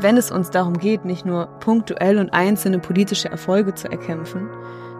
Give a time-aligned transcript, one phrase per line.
[0.00, 4.48] wenn es uns darum geht, nicht nur punktuell und einzelne politische Erfolge zu erkämpfen,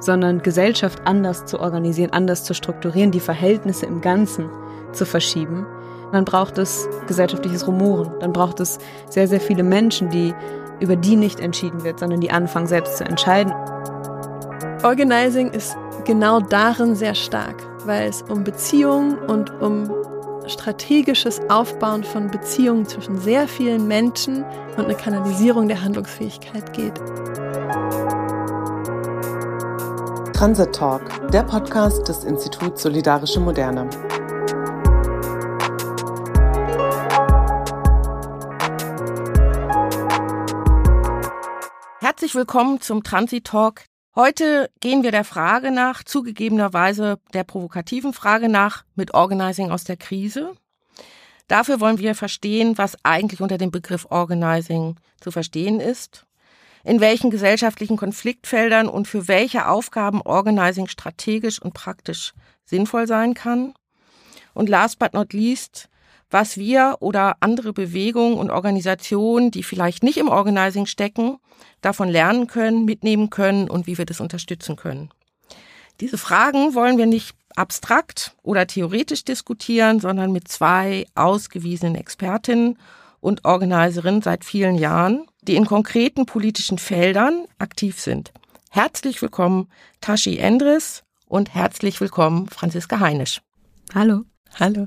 [0.00, 4.48] sondern Gesellschaft anders zu organisieren, anders zu strukturieren, die Verhältnisse im Ganzen
[4.92, 5.66] zu verschieben,
[6.12, 8.12] dann braucht es gesellschaftliches Rumoren.
[8.20, 8.78] Dann braucht es
[9.10, 10.34] sehr, sehr viele Menschen, die
[10.80, 13.52] über die nicht entschieden wird, sondern die anfangen selbst zu entscheiden.
[14.82, 19.90] Organizing ist genau darin sehr stark, weil es um Beziehungen und um
[20.48, 24.44] strategisches Aufbauen von Beziehungen zwischen sehr vielen Menschen
[24.76, 26.94] und eine Kanalisierung der Handlungsfähigkeit geht.
[30.34, 33.90] Transit Talk, der Podcast des Instituts Solidarische Moderne.
[42.00, 43.82] Herzlich willkommen zum Transit Talk.
[44.18, 49.96] Heute gehen wir der Frage nach, zugegebenerweise der provokativen Frage nach, mit Organizing aus der
[49.96, 50.56] Krise.
[51.46, 56.26] Dafür wollen wir verstehen, was eigentlich unter dem Begriff Organizing zu verstehen ist,
[56.82, 63.72] in welchen gesellschaftlichen Konfliktfeldern und für welche Aufgaben Organizing strategisch und praktisch sinnvoll sein kann.
[64.52, 65.88] Und last but not least,
[66.30, 71.38] was wir oder andere Bewegungen und Organisationen, die vielleicht nicht im Organizing stecken,
[71.80, 75.10] davon lernen können, mitnehmen können und wie wir das unterstützen können.
[76.00, 82.78] Diese Fragen wollen wir nicht abstrakt oder theoretisch diskutieren, sondern mit zwei ausgewiesenen Expertinnen
[83.20, 88.32] und Organiserinnen seit vielen Jahren, die in konkreten politischen Feldern aktiv sind.
[88.70, 89.68] Herzlich willkommen
[90.00, 93.40] Tashi Endres und herzlich willkommen Franziska Heinisch.
[93.94, 94.22] Hallo.
[94.58, 94.86] Hallo.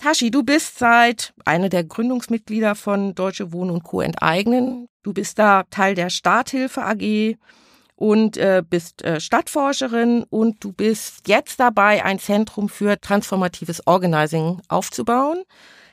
[0.00, 4.00] Tashi, du bist seit einer der Gründungsmitglieder von Deutsche Wohnen und Co.
[4.00, 4.88] enteignen.
[5.02, 7.36] Du bist da Teil der Starthilfe AG
[7.96, 14.62] und äh, bist äh, Stadtforscherin und du bist jetzt dabei, ein Zentrum für transformatives Organizing
[14.68, 15.42] aufzubauen.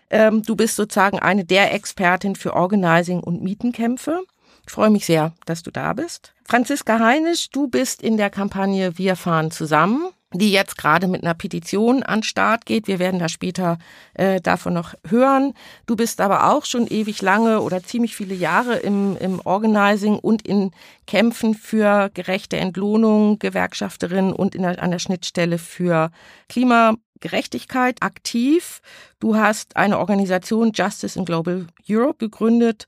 [0.09, 4.21] Ähm, du bist sozusagen eine der Expertin für Organizing und Mietenkämpfe.
[4.66, 6.33] Ich freue mich sehr, dass du da bist.
[6.45, 11.33] Franziska Heinisch, du bist in der Kampagne Wir fahren zusammen die jetzt gerade mit einer
[11.33, 12.88] Petition an Start geht.
[12.88, 13.77] Wir werden da später
[14.14, 15.54] äh, davon noch hören.
[15.86, 20.45] Du bist aber auch schon ewig lange oder ziemlich viele Jahre im, im Organizing und
[20.45, 20.71] in
[21.05, 26.11] Kämpfen für gerechte Entlohnung, Gewerkschafterin und in der, an der Schnittstelle für
[26.49, 28.82] Klimagerechtigkeit aktiv.
[29.21, 32.86] Du hast eine Organisation Justice in Global Europe gegründet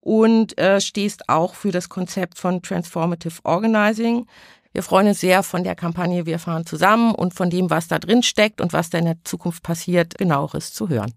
[0.00, 4.26] und äh, stehst auch für das Konzept von Transformative Organizing.
[4.72, 7.98] Wir freuen uns sehr von der Kampagne Wir fahren zusammen und von dem, was da
[7.98, 11.12] drin steckt und was da in der Zukunft passiert, genaueres zu hören.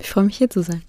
[0.00, 0.82] Ich freue mich hier zu sein.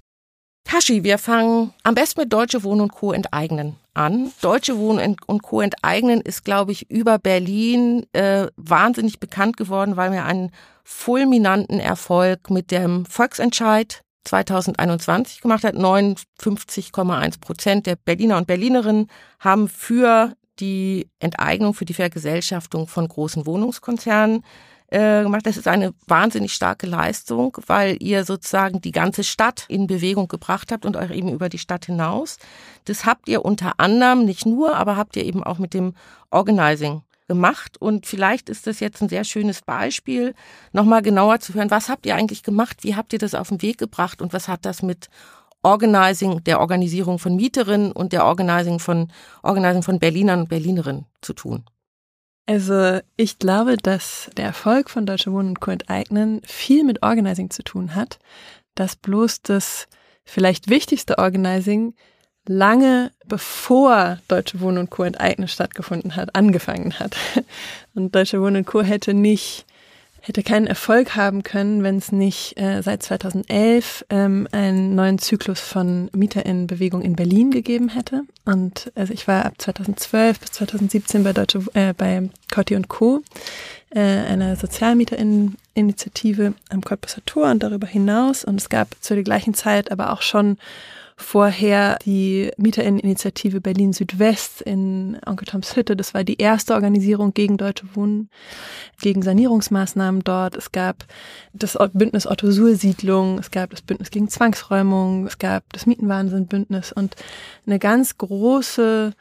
[0.64, 3.12] Tashi, wir fangen am besten mit Deutsche Wohnen und Co.
[3.12, 4.32] enteignen an.
[4.42, 5.62] Deutsche Wohnen und Co.
[5.62, 10.52] enteignen ist, glaube ich, über Berlin äh, wahnsinnig bekannt geworden, weil wir einen
[10.84, 15.76] fulminanten Erfolg mit dem Volksentscheid 2021 gemacht hat.
[15.76, 19.08] 59,1 Prozent der Berliner und Berlinerinnen
[19.40, 24.44] haben für die Enteignung für die Vergesellschaftung von großen Wohnungskonzernen
[24.88, 25.46] äh, gemacht.
[25.46, 30.72] Das ist eine wahnsinnig starke Leistung, weil ihr sozusagen die ganze Stadt in Bewegung gebracht
[30.72, 32.38] habt und euch eben über die Stadt hinaus.
[32.86, 35.94] Das habt ihr unter anderem, nicht nur, aber habt ihr eben auch mit dem
[36.30, 37.78] Organizing gemacht.
[37.82, 40.36] Und vielleicht ist das jetzt ein sehr schönes Beispiel,
[40.72, 43.62] nochmal genauer zu hören, was habt ihr eigentlich gemacht, wie habt ihr das auf den
[43.62, 45.10] Weg gebracht und was hat das mit
[45.66, 49.12] Organizing, der Organisierung von Mieterinnen und der Organizing von,
[49.42, 51.66] Organizing von Berlinern und Berlinerinnen zu tun?
[52.46, 55.72] Also ich glaube, dass der Erfolg von Deutsche Wohnen und Co.
[55.72, 58.20] enteignen viel mit Organizing zu tun hat,
[58.76, 59.88] dass bloß das
[60.24, 61.96] vielleicht wichtigste Organizing
[62.48, 65.02] lange bevor Deutsche Wohnen und Co.
[65.02, 67.18] enteignen stattgefunden hat, angefangen hat.
[67.96, 68.84] Und Deutsche Wohnen und Co.
[68.84, 69.66] hätte nicht
[70.26, 75.60] hätte keinen Erfolg haben können, wenn es nicht äh, seit 2011 ähm, einen neuen Zyklus
[75.60, 78.24] von Mieterinnenbewegung in Berlin gegeben hätte.
[78.44, 83.22] Und also ich war ab 2012 bis 2017 bei Deutsche äh, bei Cotti und Co.
[83.92, 88.44] Äh, einer Sozialmieterinneninitiative am Cottbusser Tor und darüber hinaus.
[88.44, 90.58] Und es gab zu der gleichen Zeit aber auch schon
[91.18, 95.96] vorher die Mieterinneninitiative Berlin Südwest in Onkel Toms Hütte.
[95.96, 98.30] Das war die erste Organisierung gegen Deutsche Wohnen,
[99.02, 100.58] gegen Sanierungsmaßnahmen dort.
[100.58, 101.06] Es gab
[101.54, 106.48] das Bündnis Otto Suhl Siedlung, es gab das Bündnis gegen Zwangsräumung, es gab das Mietenwahnsinn
[106.48, 107.16] Bündnis und
[107.66, 109.14] eine ganz große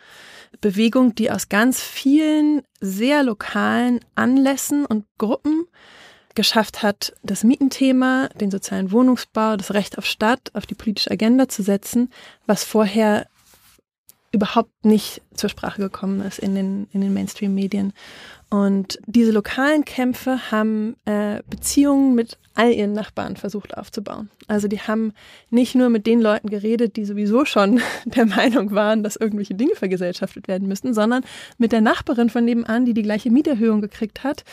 [0.60, 5.66] Bewegung, die aus ganz vielen sehr lokalen Anlässen und Gruppen
[6.34, 11.48] geschafft hat, das Mietenthema, den sozialen Wohnungsbau, das Recht auf Stadt auf die politische Agenda
[11.48, 12.10] zu setzen,
[12.46, 13.26] was vorher
[14.32, 17.92] überhaupt nicht zur Sprache gekommen ist in den, in den Mainstream-Medien.
[18.50, 24.30] Und diese lokalen Kämpfe haben äh, Beziehungen mit all ihren Nachbarn versucht aufzubauen.
[24.46, 25.12] Also die haben
[25.50, 29.74] nicht nur mit den Leuten geredet, die sowieso schon der Meinung waren, dass irgendwelche Dinge
[29.74, 31.24] vergesellschaftet werden müssten, sondern
[31.58, 34.44] mit der Nachbarin von nebenan, die die gleiche Mieterhöhung gekriegt hat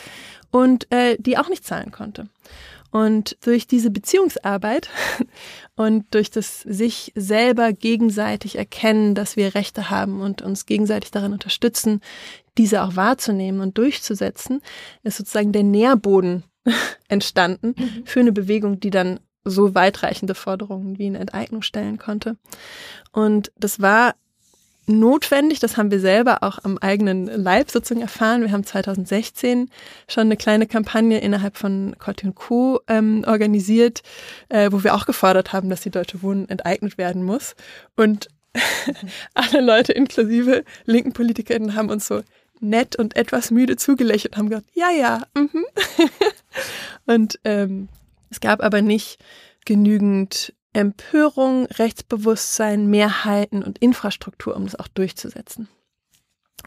[0.50, 2.28] und äh, die auch nicht zahlen konnte.
[2.90, 4.90] Und durch diese Beziehungsarbeit
[5.76, 11.32] und durch das sich selber gegenseitig erkennen, dass wir Rechte haben und uns gegenseitig darin
[11.32, 12.02] unterstützen,
[12.58, 14.60] diese auch wahrzunehmen und durchzusetzen,
[15.04, 16.44] ist sozusagen der Nährboden
[17.08, 18.02] entstanden mhm.
[18.04, 22.36] für eine Bewegung, die dann so weitreichende Forderungen wie eine Enteignung stellen konnte.
[23.10, 24.14] Und das war
[24.86, 25.60] notwendig.
[25.60, 28.42] Das haben wir selber auch am eigenen Leib sozusagen erfahren.
[28.42, 29.70] Wir haben 2016
[30.08, 32.80] schon eine kleine Kampagne innerhalb von Corti Co.
[32.88, 34.02] Ähm, organisiert,
[34.48, 37.54] äh, wo wir auch gefordert haben, dass die Deutsche Wohnen enteignet werden muss.
[37.96, 38.28] Und
[39.34, 42.22] alle Leute, inklusive linken PolitikerInnen, haben uns so
[42.62, 45.64] nett und etwas müde zugelächelt und haben gesagt, ja, ja, mhm.
[47.06, 47.88] und ähm,
[48.30, 49.18] es gab aber nicht
[49.64, 55.68] genügend Empörung, Rechtsbewusstsein, Mehrheiten und Infrastruktur, um das auch durchzusetzen.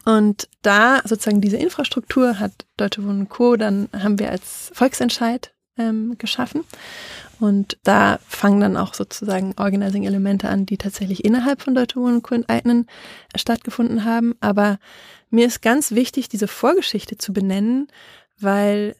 [0.04, 3.56] Und da sozusagen diese Infrastruktur hat Deutsche Wohnen Co.
[3.56, 6.62] dann haben wir als Volksentscheid ähm, geschaffen.
[7.40, 12.34] Und da fangen dann auch sozusagen Organizing-Elemente an, die tatsächlich innerhalb von Deutsche Wohnen Co.
[12.34, 12.86] enteignen
[13.34, 14.36] stattgefunden haben.
[14.40, 14.78] Aber
[15.36, 17.88] mir ist ganz wichtig, diese Vorgeschichte zu benennen,
[18.40, 18.96] weil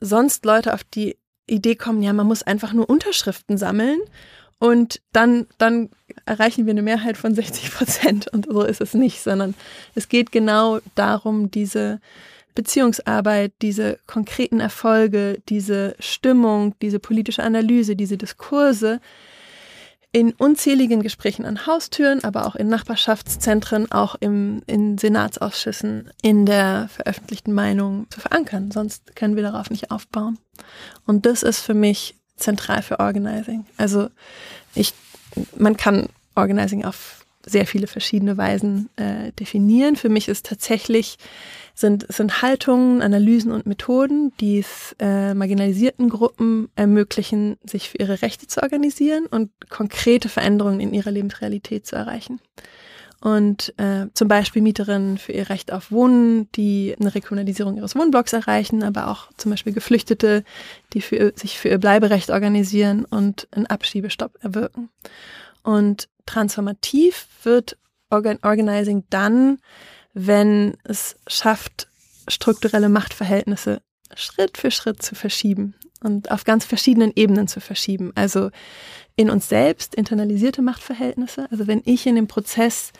[0.00, 1.16] sonst Leute auf die
[1.46, 4.00] Idee kommen, ja, man muss einfach nur Unterschriften sammeln
[4.58, 5.90] und dann, dann
[6.24, 8.28] erreichen wir eine Mehrheit von 60 Prozent.
[8.32, 9.54] Und so ist es nicht, sondern
[9.94, 12.00] es geht genau darum, diese
[12.54, 19.00] Beziehungsarbeit, diese konkreten Erfolge, diese Stimmung, diese politische Analyse, diese Diskurse
[20.12, 26.88] in unzähligen Gesprächen an Haustüren, aber auch in Nachbarschaftszentren, auch im, in Senatsausschüssen, in der
[26.88, 28.70] veröffentlichten Meinung zu verankern.
[28.70, 30.38] Sonst können wir darauf nicht aufbauen.
[31.06, 33.66] Und das ist für mich zentral für Organizing.
[33.76, 34.08] Also
[34.74, 34.94] ich,
[35.56, 39.96] man kann Organizing auf sehr viele verschiedene Weisen äh, definieren.
[39.96, 41.16] Für mich ist tatsächlich
[41.76, 48.22] sind, sind Haltungen, Analysen und Methoden, die es äh, marginalisierten Gruppen ermöglichen, sich für ihre
[48.22, 52.40] Rechte zu organisieren und konkrete Veränderungen in ihrer Lebensrealität zu erreichen
[53.20, 58.32] und äh, zum Beispiel Mieterinnen für ihr Recht auf Wohnen, die eine Rekommunalisierung ihres Wohnblocks
[58.32, 60.44] erreichen, aber auch zum Beispiel Geflüchtete,
[60.92, 64.90] die für, sich für ihr Bleiberecht organisieren und einen Abschiebestopp erwirken.
[65.62, 67.78] Und transformativ wird
[68.10, 69.58] Organ Organizing dann,
[70.18, 71.88] wenn es schafft,
[72.26, 73.82] strukturelle Machtverhältnisse
[74.14, 78.12] Schritt für Schritt zu verschieben und auf ganz verschiedenen Ebenen zu verschieben.
[78.14, 78.50] Also
[79.14, 81.48] in uns selbst internalisierte Machtverhältnisse.
[81.50, 82.92] Also wenn ich in dem Prozess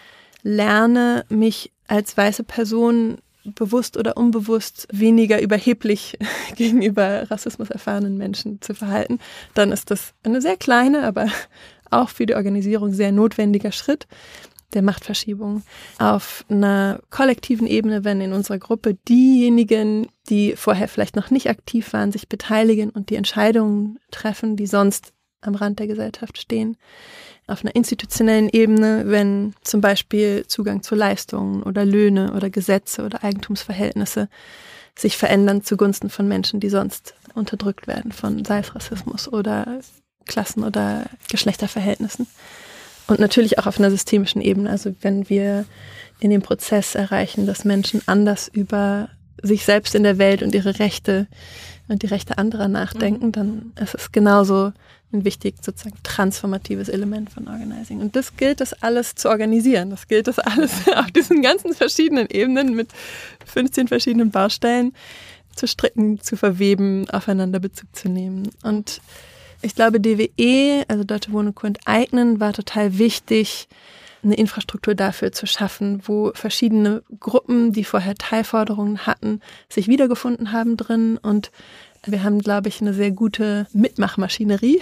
[0.42, 6.18] lerne, mich als weiße Person bewusst oder unbewusst weniger überheblich
[6.54, 9.20] gegenüber Rassismus erfahrenen Menschen zu verhalten,
[9.54, 11.28] dann ist das eine sehr kleine, aber
[11.90, 14.06] auch für die Organisierung sehr notwendiger Schritt
[14.74, 15.62] der Machtverschiebung.
[15.98, 21.92] Auf einer kollektiven Ebene, wenn in unserer Gruppe diejenigen, die vorher vielleicht noch nicht aktiv
[21.92, 26.76] waren, sich beteiligen und die Entscheidungen treffen, die sonst am Rand der Gesellschaft stehen.
[27.46, 33.22] Auf einer institutionellen Ebene, wenn zum Beispiel Zugang zu Leistungen oder Löhne oder Gesetze oder
[33.22, 34.28] Eigentumsverhältnisse
[34.98, 39.80] sich verändern zugunsten von Menschen, die sonst unterdrückt werden von sei es Rassismus oder
[40.26, 42.26] Klassen- oder Geschlechterverhältnissen.
[43.06, 44.70] Und natürlich auch auf einer systemischen Ebene.
[44.70, 45.64] Also wenn wir
[46.18, 49.08] in dem Prozess erreichen, dass Menschen anders über
[49.42, 51.26] sich selbst in der Welt und ihre Rechte
[51.88, 53.32] und die Rechte anderer nachdenken, mhm.
[53.32, 54.72] dann ist es genauso
[55.12, 58.00] ein wichtig sozusagen transformatives Element von Organizing.
[58.00, 59.90] Und das gilt das alles zu organisieren.
[59.90, 62.88] Das gilt das alles auf diesen ganzen verschiedenen Ebenen mit
[63.44, 64.92] 15 verschiedenen Baustellen
[65.54, 68.50] zu stricken, zu verweben, aufeinander Bezug zu nehmen.
[68.62, 69.00] Und
[69.66, 73.68] ich glaube, DWE, also Deutsche Wohnen und Enteignen, war total wichtig,
[74.22, 80.76] eine Infrastruktur dafür zu schaffen, wo verschiedene Gruppen, die vorher Teilforderungen hatten, sich wiedergefunden haben
[80.76, 81.50] drin und
[82.08, 84.80] wir haben, glaube ich, eine sehr gute Mitmachmaschinerie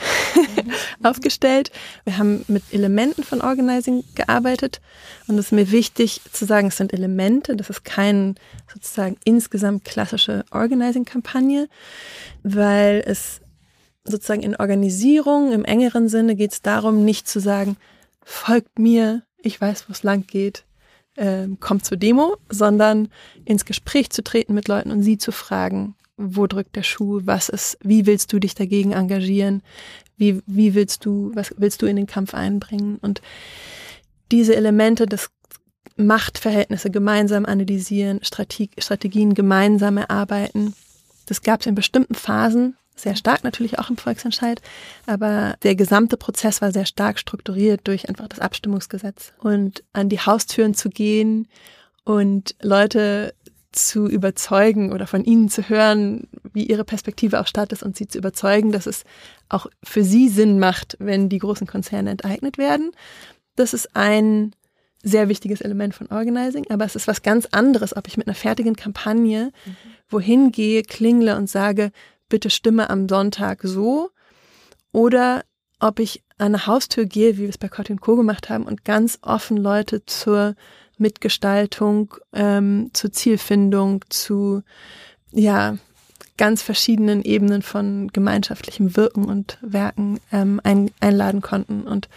[1.02, 1.70] aufgestellt.
[2.04, 4.82] Wir haben mit Elementen von Organizing gearbeitet.
[5.26, 7.56] Und es ist mir wichtig zu sagen, es sind Elemente.
[7.56, 8.34] Das ist keine
[8.70, 11.70] sozusagen insgesamt klassische Organizing-Kampagne,
[12.42, 13.40] weil es
[14.04, 17.76] sozusagen in Organisierung im engeren Sinne geht es darum, nicht zu sagen,
[18.22, 20.64] folgt mir, ich weiß, wo es lang geht,
[21.16, 23.08] ähm, kommt zur Demo, sondern
[23.44, 27.48] ins Gespräch zu treten mit Leuten und sie zu fragen, wo drückt der Schuh, was
[27.48, 29.62] ist, wie willst du dich dagegen engagieren,
[30.16, 33.20] wie, wie willst du, was willst du in den Kampf einbringen und
[34.30, 35.30] diese Elemente des
[35.96, 40.74] Machtverhältnisse gemeinsam analysieren, Strategien gemeinsam erarbeiten.
[41.26, 44.60] Das gab es in bestimmten Phasen, sehr stark natürlich auch im Volksentscheid,
[45.06, 49.32] aber der gesamte Prozess war sehr stark strukturiert durch einfach das Abstimmungsgesetz.
[49.38, 51.48] Und an die Haustüren zu gehen
[52.04, 53.34] und Leute
[53.72, 58.06] zu überzeugen oder von ihnen zu hören, wie ihre Perspektive auf Staat ist und sie
[58.06, 59.04] zu überzeugen, dass es
[59.48, 62.92] auch für sie Sinn macht, wenn die großen Konzerne enteignet werden.
[63.56, 64.54] Das ist ein
[65.02, 68.34] sehr wichtiges Element von Organizing, aber es ist was ganz anderes, ob ich mit einer
[68.34, 69.76] fertigen Kampagne mhm.
[70.08, 71.90] wohin gehe, klingle und sage,
[72.28, 74.10] bitte stimme am Sonntag so
[74.92, 75.44] oder
[75.80, 78.16] ob ich an eine Haustür gehe, wie wir es bei Cotton Co.
[78.16, 80.54] gemacht haben und ganz offen Leute zur
[80.98, 84.62] Mitgestaltung, ähm, zur Zielfindung, zu
[85.32, 85.76] ja
[86.36, 91.82] ganz verschiedenen Ebenen von gemeinschaftlichem Wirken und Werken ähm, ein, einladen konnten.
[91.82, 92.08] Und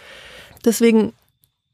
[0.64, 1.12] deswegen,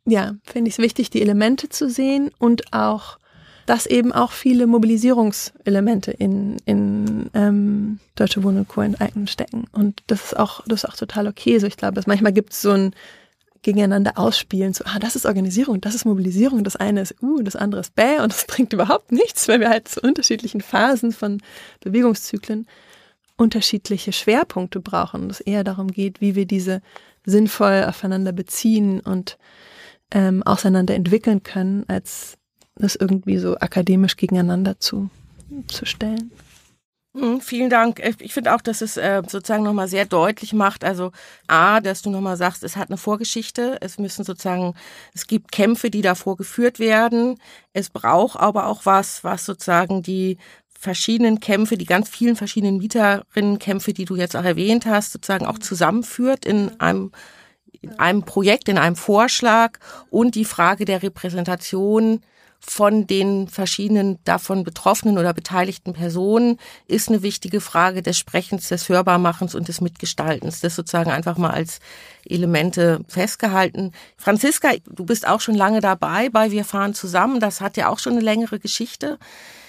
[0.04, 3.18] ja, finde ich es wichtig, die Elemente zu sehen und auch,
[3.66, 8.82] dass eben auch viele Mobilisierungselemente in, in ähm, Deutsche Wohnen und Co.
[8.82, 9.64] enteignen stecken.
[9.72, 11.58] Und das ist auch, das ist auch total okay.
[11.58, 12.94] So, ich glaube, dass manchmal gibt es so ein
[13.62, 17.46] gegeneinander ausspielen, so, ah, das ist Organisierung, das ist Mobilisierung, das eine ist U und
[17.46, 21.12] das andere ist Bäh und das bringt überhaupt nichts, weil wir halt zu unterschiedlichen Phasen
[21.12, 21.40] von
[21.80, 22.66] Bewegungszyklen
[23.36, 26.82] unterschiedliche Schwerpunkte brauchen und es eher darum geht, wie wir diese
[27.24, 29.38] sinnvoll aufeinander beziehen und
[30.12, 32.36] ähm, auseinander entwickeln können, als
[32.76, 35.10] das irgendwie so akademisch gegeneinander zu,
[35.68, 36.30] zu stellen.
[37.16, 38.02] Mhm, vielen Dank.
[38.18, 41.12] Ich finde auch, dass es äh, sozusagen nochmal sehr deutlich macht, also
[41.46, 44.74] A, dass du nochmal sagst, es hat eine Vorgeschichte, es müssen sozusagen,
[45.14, 47.38] es gibt Kämpfe, die davor geführt werden,
[47.72, 50.38] es braucht aber auch was, was sozusagen die
[50.76, 55.60] verschiedenen Kämpfe, die ganz vielen verschiedenen Mieterinnenkämpfe, die du jetzt auch erwähnt hast, sozusagen auch
[55.60, 57.12] zusammenführt in einem
[57.80, 59.78] in einem Projekt, in einem Vorschlag.
[60.08, 62.22] Und die Frage der Repräsentation
[62.66, 68.88] von den verschiedenen davon betroffenen oder beteiligten Personen ist eine wichtige Frage des Sprechens, des
[68.88, 70.60] Hörbarmachens und des Mitgestaltens.
[70.60, 71.80] Das sozusagen einfach mal als
[72.24, 73.92] Elemente festgehalten.
[74.16, 77.38] Franziska, du bist auch schon lange dabei bei Wir fahren zusammen.
[77.38, 79.18] Das hat ja auch schon eine längere Geschichte.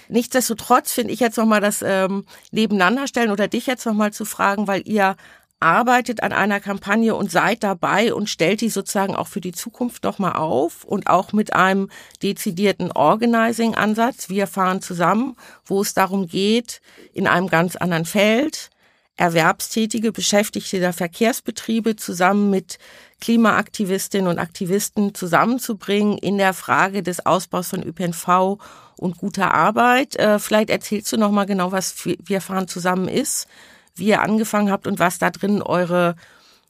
[0.08, 4.66] Nichtsdestotrotz finde ich jetzt nochmal das ähm, nebeneinander stellen oder dich jetzt nochmal zu fragen,
[4.66, 5.16] weil ihr
[5.60, 10.04] arbeitet an einer Kampagne und seid dabei und stellt die sozusagen auch für die Zukunft
[10.04, 11.88] nochmal auf und auch mit einem
[12.22, 14.28] dezidierten Organizing-Ansatz.
[14.28, 16.80] Wir fahren zusammen, wo es darum geht,
[17.14, 18.70] in einem ganz anderen Feld
[19.18, 22.78] erwerbstätige Beschäftigte der Verkehrsbetriebe zusammen mit
[23.22, 28.58] Klimaaktivistinnen und Aktivisten zusammenzubringen in der Frage des Ausbaus von ÖPNV
[28.98, 30.16] und guter Arbeit.
[30.16, 33.48] Äh, vielleicht erzählst du noch mal genau, was Wir fahren zusammen ist
[33.96, 36.16] wie ihr angefangen habt und was da drin eure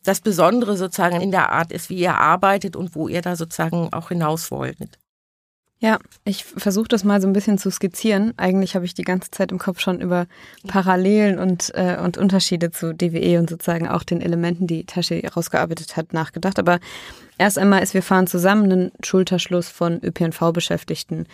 [0.04, 3.92] das Besondere sozusagen in der Art ist, wie ihr arbeitet und wo ihr da sozusagen
[3.92, 4.98] auch hinaus wolltet.
[5.78, 8.32] Ja, ich versuche das mal so ein bisschen zu skizzieren.
[8.38, 10.26] Eigentlich habe ich die ganze Zeit im Kopf schon über
[10.66, 15.98] Parallelen und, äh, und Unterschiede zu DWE und sozusagen auch den Elementen, die Tashi rausgearbeitet
[15.98, 16.58] hat, nachgedacht.
[16.58, 16.78] Aber
[17.36, 21.26] erst einmal ist, wir fahren zusammen einen Schulterschluss von ÖPNV-Beschäftigten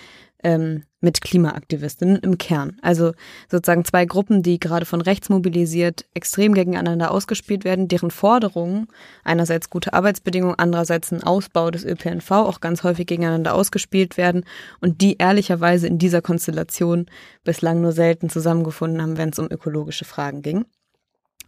[0.43, 2.79] ähm, mit Klimaaktivistinnen im Kern.
[2.81, 3.13] Also
[3.51, 8.87] sozusagen zwei Gruppen, die gerade von rechts mobilisiert extrem gegeneinander ausgespielt werden, deren Forderungen,
[9.25, 14.45] einerseits gute Arbeitsbedingungen, andererseits ein Ausbau des ÖPNV, auch ganz häufig gegeneinander ausgespielt werden
[14.81, 17.07] und die ehrlicherweise in dieser Konstellation
[17.45, 20.65] bislang nur selten zusammengefunden haben, wenn es um ökologische Fragen ging.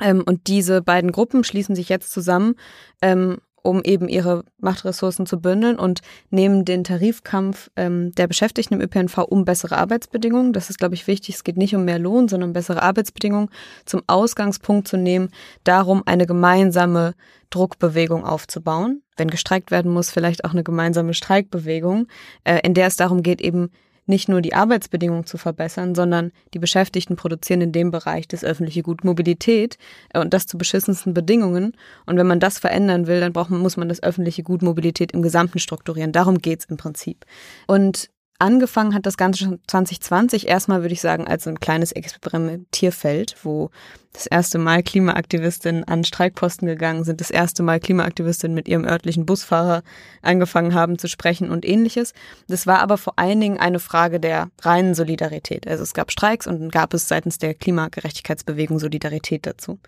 [0.00, 2.56] Ähm, und diese beiden Gruppen schließen sich jetzt zusammen
[3.00, 8.80] ähm, um eben ihre Machtressourcen zu bündeln und nehmen den Tarifkampf ähm, der Beschäftigten im
[8.82, 10.52] ÖPNV um bessere Arbeitsbedingungen.
[10.52, 11.36] Das ist, glaube ich, wichtig.
[11.36, 13.48] Es geht nicht um mehr Lohn, sondern um bessere Arbeitsbedingungen
[13.86, 15.30] zum Ausgangspunkt zu nehmen,
[15.64, 17.14] darum eine gemeinsame
[17.48, 19.02] Druckbewegung aufzubauen.
[19.16, 22.08] Wenn gestreikt werden muss, vielleicht auch eine gemeinsame Streikbewegung,
[22.44, 23.70] äh, in der es darum geht, eben
[24.06, 28.82] nicht nur die Arbeitsbedingungen zu verbessern, sondern die Beschäftigten produzieren in dem Bereich das öffentliche
[28.82, 29.78] Gut Mobilität
[30.12, 31.72] äh, und das zu beschissensten Bedingungen.
[32.06, 35.12] Und wenn man das verändern will, dann braucht man, muss man das öffentliche Gut Mobilität
[35.12, 36.12] im Gesamten strukturieren.
[36.12, 37.24] Darum geht's im Prinzip.
[37.66, 38.10] Und
[38.40, 43.36] Angefangen hat das Ganze schon 2020 erstmal, würde ich sagen, als so ein kleines Experimentierfeld,
[43.44, 43.70] wo
[44.12, 49.24] das erste Mal Klimaaktivistinnen an Streikposten gegangen sind, das erste Mal Klimaaktivistinnen mit ihrem örtlichen
[49.24, 49.82] Busfahrer
[50.20, 52.12] angefangen haben zu sprechen und ähnliches.
[52.48, 55.68] Das war aber vor allen Dingen eine Frage der reinen Solidarität.
[55.68, 59.78] Also es gab Streiks und gab es seitens der Klimagerechtigkeitsbewegung Solidarität dazu.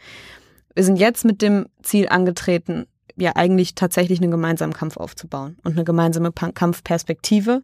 [0.75, 5.73] Wir sind jetzt mit dem Ziel angetreten, ja eigentlich tatsächlich einen gemeinsamen Kampf aufzubauen und
[5.73, 7.63] eine gemeinsame Kampfperspektive,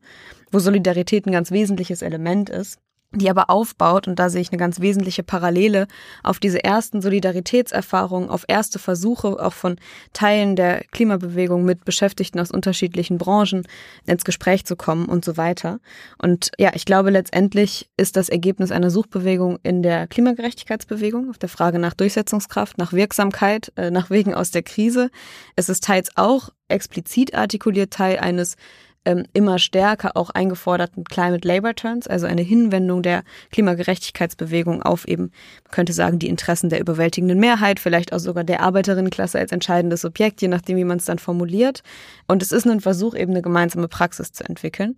[0.50, 2.78] wo Solidarität ein ganz wesentliches Element ist.
[3.14, 5.87] Die aber aufbaut, und da sehe ich eine ganz wesentliche Parallele,
[6.23, 9.76] auf diese ersten Solidaritätserfahrungen, auf erste Versuche auch von
[10.12, 13.66] Teilen der Klimabewegung mit Beschäftigten aus unterschiedlichen Branchen
[14.07, 15.78] ins Gespräch zu kommen und so weiter.
[16.21, 21.49] Und ja, ich glaube, letztendlich ist das Ergebnis einer Suchbewegung in der Klimagerechtigkeitsbewegung, auf der
[21.49, 25.11] Frage nach Durchsetzungskraft, nach Wirksamkeit, äh, nach Wegen aus der Krise.
[25.57, 28.57] Es ist teils auch explizit artikuliert Teil eines
[29.04, 35.32] ähm, immer stärker auch eingeforderten Climate Labor Turns, also eine Hinwendung der Klimagerechtigkeitsbewegung auf eben,
[35.64, 40.04] man könnte sagen, die Interessen der überwältigenden Mehrheit, vielleicht auch sogar der Arbeiterinnenklasse als entscheidendes
[40.04, 41.82] Objekt, je nachdem, wie man es dann formuliert.
[42.28, 44.97] Und es ist ein Versuch, eben eine gemeinsame Praxis zu entwickeln.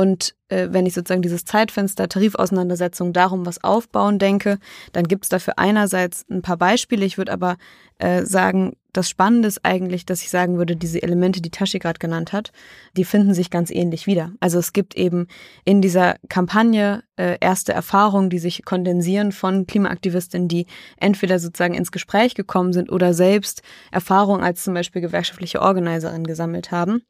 [0.00, 4.58] Und äh, wenn ich sozusagen dieses Zeitfenster Tarifauseinandersetzung darum was aufbauen denke,
[4.94, 7.04] dann gibt es dafür einerseits ein paar Beispiele.
[7.04, 7.58] Ich würde aber
[7.98, 11.98] äh, sagen, das Spannende ist eigentlich, dass ich sagen würde, diese Elemente, die Tashi gerade
[11.98, 12.50] genannt hat,
[12.96, 14.32] die finden sich ganz ähnlich wieder.
[14.40, 15.26] Also es gibt eben
[15.66, 20.64] in dieser Kampagne äh, erste Erfahrungen, die sich kondensieren von Klimaaktivistinnen, die
[20.96, 26.70] entweder sozusagen ins Gespräch gekommen sind oder selbst Erfahrungen als zum Beispiel gewerkschaftliche Organiserin gesammelt
[26.70, 27.02] haben.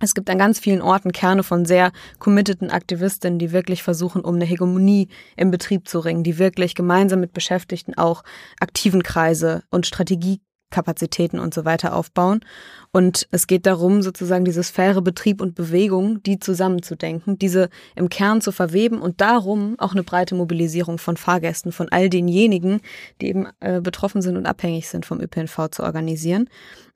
[0.00, 4.36] Es gibt an ganz vielen Orten Kerne von sehr committeden Aktivistinnen, die wirklich versuchen, um
[4.36, 8.22] eine Hegemonie im Betrieb zu ringen, die wirklich gemeinsam mit Beschäftigten auch
[8.60, 12.40] aktiven Kreise und Strategiekapazitäten und so weiter aufbauen.
[12.92, 18.40] Und es geht darum, sozusagen diese Sphäre Betrieb und Bewegung, die zusammenzudenken, diese im Kern
[18.40, 22.80] zu verweben und darum auch eine breite Mobilisierung von Fahrgästen, von all denjenigen,
[23.20, 26.48] die eben äh, betroffen sind und abhängig sind vom ÖPNV zu organisieren.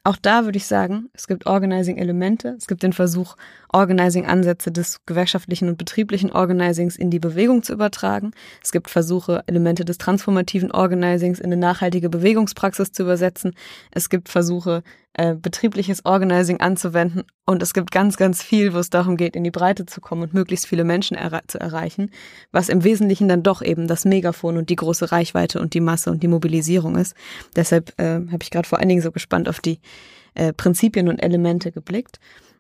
[0.05, 3.37] Auch da würde ich sagen, es gibt Organizing-Elemente, es gibt den Versuch,
[3.73, 8.33] Organizing-Ansätze des gewerkschaftlichen und betrieblichen Organizings in die Bewegung zu übertragen.
[8.61, 13.55] Es gibt Versuche, Elemente des transformativen Organizings in eine nachhaltige Bewegungspraxis zu übersetzen.
[13.93, 14.83] Es gibt Versuche,
[15.15, 17.25] äh, betriebliches Organizing anzuwenden.
[17.45, 20.23] Und es gibt ganz, ganz viel, wo es darum geht, in die Breite zu kommen
[20.23, 22.11] und möglichst viele Menschen erre zu erreichen,
[22.51, 26.11] was im Wesentlichen dann doch eben das Megafon und die große Reichweite und die Masse
[26.11, 27.15] und die Mobilisierung ist.
[27.57, 29.81] Deshalb äh, habe ich gerade vor allen Dingen so gespannt auf die
[30.35, 32.19] äh, Prinzipien und Elemente geblickt.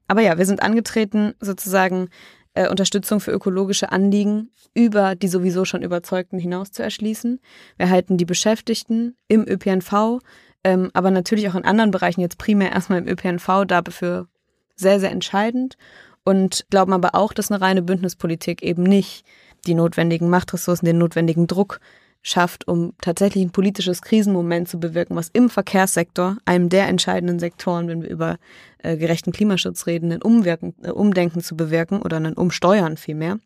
[0.09, 2.09] Aber ja, wir sind angetreten, sozusagen
[2.55, 7.41] äh, Unterstützung für ökologische Anliegen über die sowieso schon Überzeugten hinaus zu erschließen.
[7.79, 10.21] Wir halten die Beschäftigten im ÖPNV
[10.64, 14.28] ähm, aber natürlich auch in anderen Bereichen, jetzt primär erstmal im ÖPNV, dafür
[14.76, 15.76] sehr, sehr entscheidend.
[16.25, 19.25] Und glauben aber auch, dass eine reine Bündnispolitik eben nicht
[19.66, 21.81] die notwendigen Machtressourcen, den notwendigen Druck
[22.22, 27.88] schafft, um tatsächlich ein politisches Krisenmoment zu bewirken, was im Verkehrssektor, einem der entscheidenden Sektoren,
[27.88, 28.38] wenn wir über
[28.79, 33.40] äh, gerechten Klimaschutz reden, ein Umwirken, äh, Umdenken zu bewirken oder ein Umsteuern vielmehr,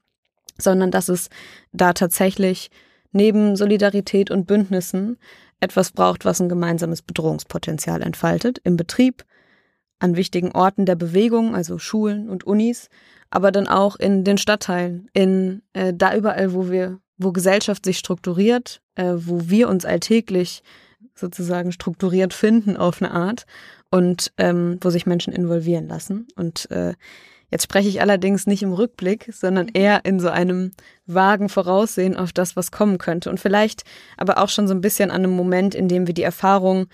[0.58, 1.30] sondern dass es
[1.72, 2.70] da tatsächlich
[3.12, 5.16] neben Solidarität und Bündnissen
[5.60, 9.24] etwas braucht, was ein gemeinsames Bedrohungspotenzial entfaltet, im Betrieb,
[9.98, 12.88] an wichtigen Orten der Bewegung, also Schulen und Unis,
[13.30, 17.98] aber dann auch in den Stadtteilen, in äh, da überall, wo wir, wo Gesellschaft sich
[17.98, 20.62] strukturiert, äh, wo wir uns alltäglich
[21.14, 23.46] sozusagen strukturiert finden auf eine Art
[23.90, 26.28] und ähm, wo sich Menschen involvieren lassen.
[26.36, 26.92] Und äh,
[27.50, 30.72] Jetzt spreche ich allerdings nicht im Rückblick, sondern eher in so einem
[31.06, 33.30] vagen Voraussehen auf das, was kommen könnte.
[33.30, 33.84] Und vielleicht
[34.16, 36.86] aber auch schon so ein bisschen an einem Moment, in dem wir die Erfahrung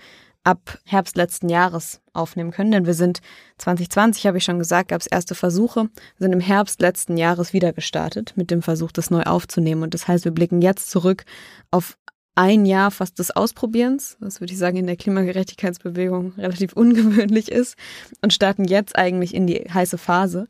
[0.43, 2.71] ab Herbst letzten Jahres aufnehmen können.
[2.71, 3.19] Denn wir sind
[3.57, 5.89] 2020, habe ich schon gesagt, gab es erste Versuche.
[6.17, 9.83] Wir sind im Herbst letzten Jahres wieder gestartet mit dem Versuch, das neu aufzunehmen.
[9.83, 11.23] Und das heißt, wir blicken jetzt zurück
[11.71, 11.97] auf
[12.35, 17.75] ein Jahr fast des Ausprobierens, was würde ich sagen in der Klimagerechtigkeitsbewegung relativ ungewöhnlich ist,
[18.21, 20.47] und starten jetzt eigentlich in die heiße Phase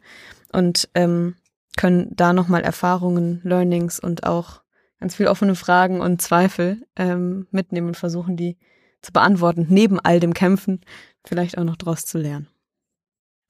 [0.51, 1.35] und ähm,
[1.75, 4.61] können da nochmal Erfahrungen, Learnings und auch
[4.99, 8.57] ganz viel offene Fragen und Zweifel ähm, mitnehmen und versuchen, die
[9.01, 10.81] zu beantworten, neben all dem Kämpfen
[11.25, 12.47] vielleicht auch noch draus zu lernen.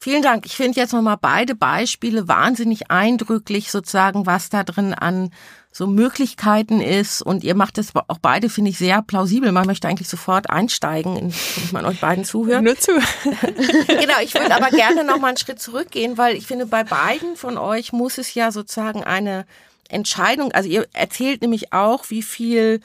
[0.03, 0.45] Vielen Dank.
[0.45, 5.31] Ich finde jetzt nochmal beide Beispiele wahnsinnig eindrücklich, sozusagen, was da drin an
[5.71, 7.21] so Möglichkeiten ist.
[7.21, 9.53] Und ihr macht das auch beide, finde ich, sehr plausibel.
[9.53, 12.63] Man möchte eigentlich sofort einsteigen, wenn man euch beiden zuhört.
[12.63, 12.91] Nur zu.
[13.87, 17.57] genau, ich würde aber gerne nochmal einen Schritt zurückgehen, weil ich finde, bei beiden von
[17.57, 19.45] euch muss es ja sozusagen eine
[19.87, 22.81] Entscheidung, also ihr erzählt nämlich auch, wie viel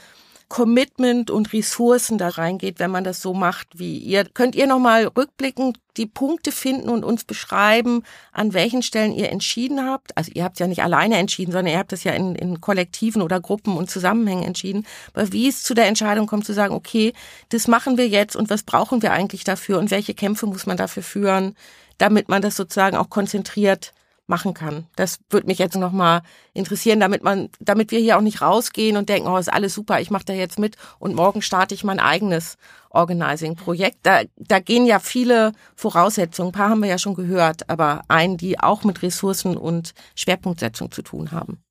[0.48, 4.24] Commitment und Ressourcen da reingeht, wenn man das so macht wie ihr.
[4.24, 9.84] Könnt ihr nochmal rückblickend die Punkte finden und uns beschreiben, an welchen Stellen ihr entschieden
[9.84, 10.16] habt?
[10.16, 13.20] Also ihr habt ja nicht alleine entschieden, sondern ihr habt das ja in, in Kollektiven
[13.20, 14.86] oder Gruppen und Zusammenhängen entschieden.
[15.12, 17.12] Aber wie es zu der Entscheidung kommt, zu sagen, okay,
[17.50, 20.78] das machen wir jetzt und was brauchen wir eigentlich dafür und welche Kämpfe muss man
[20.78, 21.56] dafür führen,
[21.98, 23.92] damit man das sozusagen auch konzentriert
[24.28, 24.86] machen kann.
[24.94, 29.08] Das würde mich jetzt nochmal interessieren, damit man, damit wir hier auch nicht rausgehen und
[29.08, 31.98] denken, oh, ist alles super, ich mache da jetzt mit und morgen starte ich mein
[31.98, 32.56] eigenes
[32.90, 33.98] Organizing-Projekt.
[34.02, 38.36] Da, da gehen ja viele Voraussetzungen, ein paar haben wir ja schon gehört, aber einen,
[38.36, 41.62] die auch mit Ressourcen und Schwerpunktsetzung zu tun haben.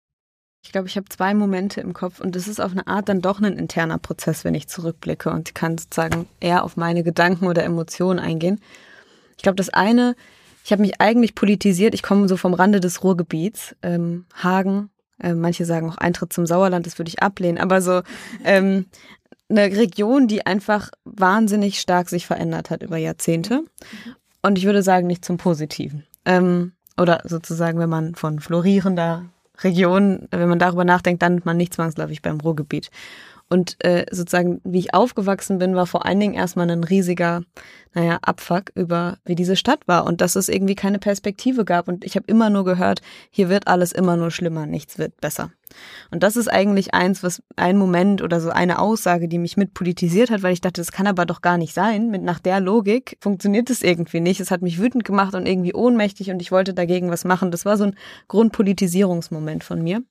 [0.64, 3.22] Ich glaube, ich habe zwei Momente im Kopf und das ist auf eine Art dann
[3.22, 7.64] doch ein interner Prozess, wenn ich zurückblicke und kann sozusagen eher auf meine Gedanken oder
[7.64, 8.60] Emotionen eingehen.
[9.38, 10.16] Ich glaube, das eine,
[10.68, 15.34] ich habe mich eigentlich politisiert, ich komme so vom Rande des Ruhrgebiets, ähm, Hagen, äh,
[15.34, 18.02] manche sagen auch Eintritt zum Sauerland, das würde ich ablehnen, aber so
[18.44, 18.88] ähm,
[19.48, 23.64] eine Region, die einfach wahnsinnig stark sich verändert hat über Jahrzehnte.
[24.42, 26.06] Und ich würde sagen, nicht zum Positiven.
[26.26, 29.24] Ähm, oder sozusagen, wenn man von florierender
[29.60, 32.92] Region, wenn man darüber nachdenkt, dann man nicht zwangsläufig beim Ruhrgebiet.
[33.50, 37.44] Und äh, sozusagen, wie ich aufgewachsen bin, war vor allen Dingen erstmal ein riesiger,
[37.94, 41.88] naja, Abfuck über, wie diese Stadt war und dass es irgendwie keine Perspektive gab.
[41.88, 45.52] Und ich habe immer nur gehört, hier wird alles immer nur schlimmer, nichts wird besser.
[46.12, 50.30] Und das ist eigentlich eins, was ein Moment oder so eine Aussage, die mich mitpolitisiert
[50.30, 52.10] hat, weil ich dachte, das kann aber doch gar nicht sein.
[52.10, 54.42] Mit nach der Logik funktioniert es irgendwie nicht.
[54.42, 57.52] Es hat mich wütend gemacht und irgendwie ohnmächtig und ich wollte dagegen was machen.
[57.52, 57.96] Das war so ein
[58.28, 60.04] Grundpolitisierungsmoment von mir.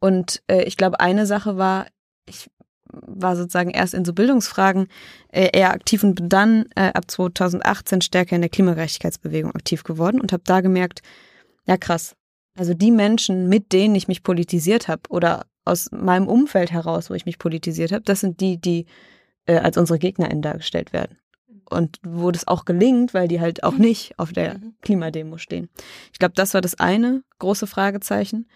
[0.00, 1.86] Und äh, ich glaube, eine Sache war,
[2.28, 2.50] ich
[2.92, 4.88] war sozusagen erst in so Bildungsfragen
[5.32, 10.20] äh, eher aktiv und bin dann äh, ab 2018 stärker in der Klimagerechtigkeitsbewegung aktiv geworden
[10.20, 11.02] und habe da gemerkt,
[11.66, 12.16] ja krass,
[12.56, 17.14] also die Menschen, mit denen ich mich politisiert habe oder aus meinem Umfeld heraus, wo
[17.14, 18.86] ich mich politisiert habe, das sind die, die
[19.46, 21.18] äh, als unsere GegnerInnen dargestellt werden.
[21.68, 24.74] Und wo das auch gelingt, weil die halt auch nicht auf der mhm.
[24.82, 25.68] Klimademo stehen.
[26.12, 28.48] Ich glaube, das war das eine große Fragezeichen.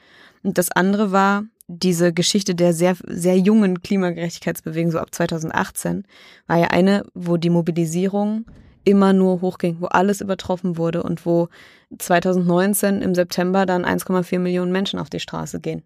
[0.42, 6.04] Und das andere war, diese Geschichte der sehr, sehr jungen Klimagerechtigkeitsbewegung, so ab 2018,
[6.46, 8.44] war ja eine, wo die Mobilisierung
[8.84, 11.48] immer nur hochging, wo alles übertroffen wurde und wo
[11.98, 15.82] 2019 im September dann 1,4 Millionen Menschen auf die Straße gehen.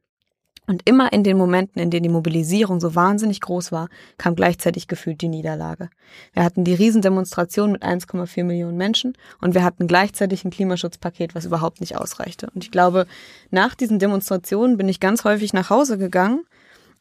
[0.66, 4.88] Und immer in den Momenten, in denen die Mobilisierung so wahnsinnig groß war, kam gleichzeitig
[4.88, 5.90] gefühlt die Niederlage.
[6.32, 11.44] Wir hatten die Riesendemonstration mit 1,4 Millionen Menschen und wir hatten gleichzeitig ein Klimaschutzpaket, was
[11.44, 12.48] überhaupt nicht ausreichte.
[12.54, 13.06] Und ich glaube,
[13.50, 16.44] nach diesen Demonstrationen bin ich ganz häufig nach Hause gegangen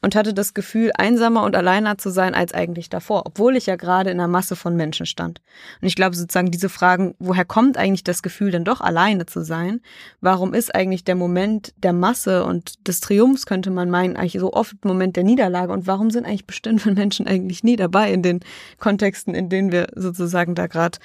[0.04, 3.78] und hatte das Gefühl, einsamer und alleiner zu sein als eigentlich davor, obwohl ich ja
[3.78, 5.42] gerade in einer Masse von Menschen stand.
[5.82, 9.44] Und ich glaube sozusagen diese Fragen, woher kommt eigentlich das Gefühl, denn doch alleine zu
[9.46, 9.80] sein?
[10.20, 14.52] Warum ist eigentlich der Moment der Masse und des Triumphs, könnte man meinen, eigentlich so
[14.52, 15.72] oft Moment der Niederlage?
[15.72, 18.42] Und warum sind eigentlich bestimmte Menschen eigentlich nie dabei in den
[18.80, 21.00] Kontexten, in denen wir sozusagen da gerade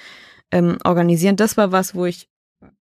[0.51, 1.37] ähm, organisieren?
[1.37, 2.27] Das war was, wo ich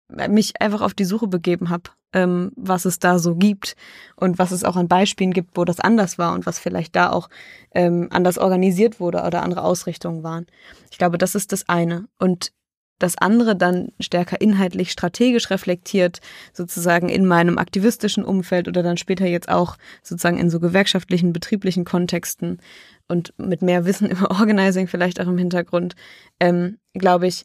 [0.09, 3.77] mich einfach auf die Suche begeben habe, ähm, was es da so gibt
[4.16, 7.11] und was es auch an Beispielen gibt, wo das anders war und was vielleicht da
[7.11, 7.29] auch
[7.75, 10.47] ähm, anders organisiert wurde oder andere Ausrichtungen waren.
[10.90, 12.07] Ich glaube, das ist das eine.
[12.19, 12.53] Und
[12.99, 16.21] das andere dann stärker inhaltlich strategisch reflektiert,
[16.53, 21.85] sozusagen in meinem aktivistischen Umfeld oder dann später jetzt auch sozusagen in so gewerkschaftlichen, betrieblichen
[21.85, 22.59] Kontexten
[23.09, 25.95] und mit mehr Wissen über Organizing vielleicht auch im Hintergrund,
[26.40, 27.45] ähm, glaube ich,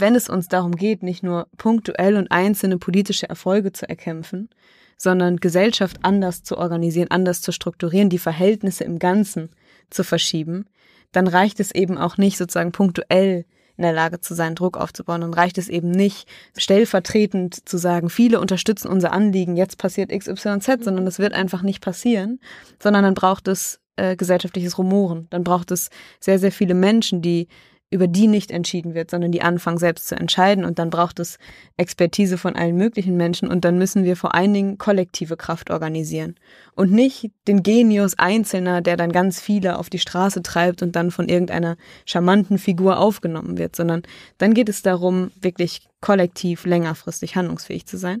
[0.00, 4.48] wenn es uns darum geht, nicht nur punktuell und einzelne politische Erfolge zu erkämpfen,
[4.96, 9.50] sondern Gesellschaft anders zu organisieren, anders zu strukturieren, die Verhältnisse im Ganzen
[9.90, 10.66] zu verschieben,
[11.12, 13.44] dann reicht es eben auch nicht sozusagen punktuell
[13.76, 15.20] in der Lage zu sein, Druck aufzubauen.
[15.20, 20.84] Dann reicht es eben nicht, stellvertretend zu sagen, viele unterstützen unser Anliegen, jetzt passiert XYZ,
[20.84, 22.40] sondern das wird einfach nicht passieren,
[22.82, 25.28] sondern dann braucht es äh, gesellschaftliches Rumoren.
[25.30, 27.46] Dann braucht es sehr, sehr viele Menschen, die
[27.90, 30.64] über die nicht entschieden wird, sondern die anfangen selbst zu entscheiden.
[30.64, 31.38] Und dann braucht es
[31.78, 33.48] Expertise von allen möglichen Menschen.
[33.48, 36.34] Und dann müssen wir vor allen Dingen kollektive Kraft organisieren.
[36.74, 41.10] Und nicht den Genius Einzelner, der dann ganz viele auf die Straße treibt und dann
[41.10, 44.02] von irgendeiner charmanten Figur aufgenommen wird, sondern
[44.36, 48.20] dann geht es darum, wirklich kollektiv längerfristig handlungsfähig zu sein.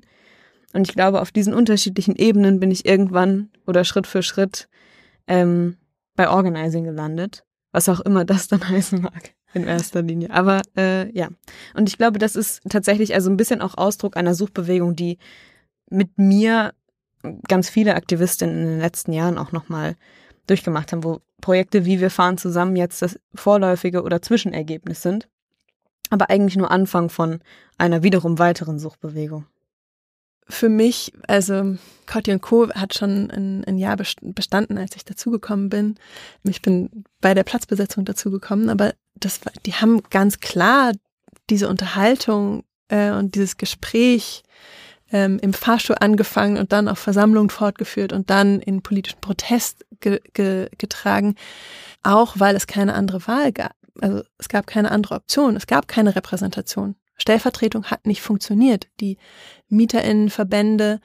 [0.72, 4.68] Und ich glaube, auf diesen unterschiedlichen Ebenen bin ich irgendwann oder Schritt für Schritt
[5.26, 5.76] ähm,
[6.14, 10.30] bei Organizing gelandet, was auch immer das dann heißen mag in erster Linie.
[10.30, 11.28] Aber äh, ja.
[11.74, 15.18] Und ich glaube, das ist tatsächlich also ein bisschen auch Ausdruck einer Suchbewegung, die
[15.90, 16.74] mit mir
[17.48, 19.96] ganz viele Aktivistinnen in den letzten Jahren auch nochmal
[20.46, 25.28] durchgemacht haben, wo Projekte wie Wir fahren zusammen jetzt das vorläufige oder Zwischenergebnis sind,
[26.10, 27.40] aber eigentlich nur Anfang von
[27.76, 29.46] einer wiederum weiteren Suchbewegung
[30.48, 32.70] für mich, also Cotti und Co.
[32.70, 35.96] hat schon ein, ein Jahr bestanden, als ich dazugekommen bin.
[36.42, 40.92] Ich bin bei der Platzbesetzung dazugekommen, aber das, die haben ganz klar
[41.50, 44.42] diese Unterhaltung äh, und dieses Gespräch
[45.10, 50.20] ähm, im Fahrstuhl angefangen und dann auf Versammlungen fortgeführt und dann in politischen Protest ge
[50.34, 51.34] ge getragen,
[52.02, 53.74] auch weil es keine andere Wahl gab.
[54.00, 56.94] Also es gab keine andere Option, es gab keine Repräsentation.
[57.16, 58.86] Stellvertretung hat nicht funktioniert.
[59.00, 59.18] Die
[59.68, 61.00] Mieterinnenverbände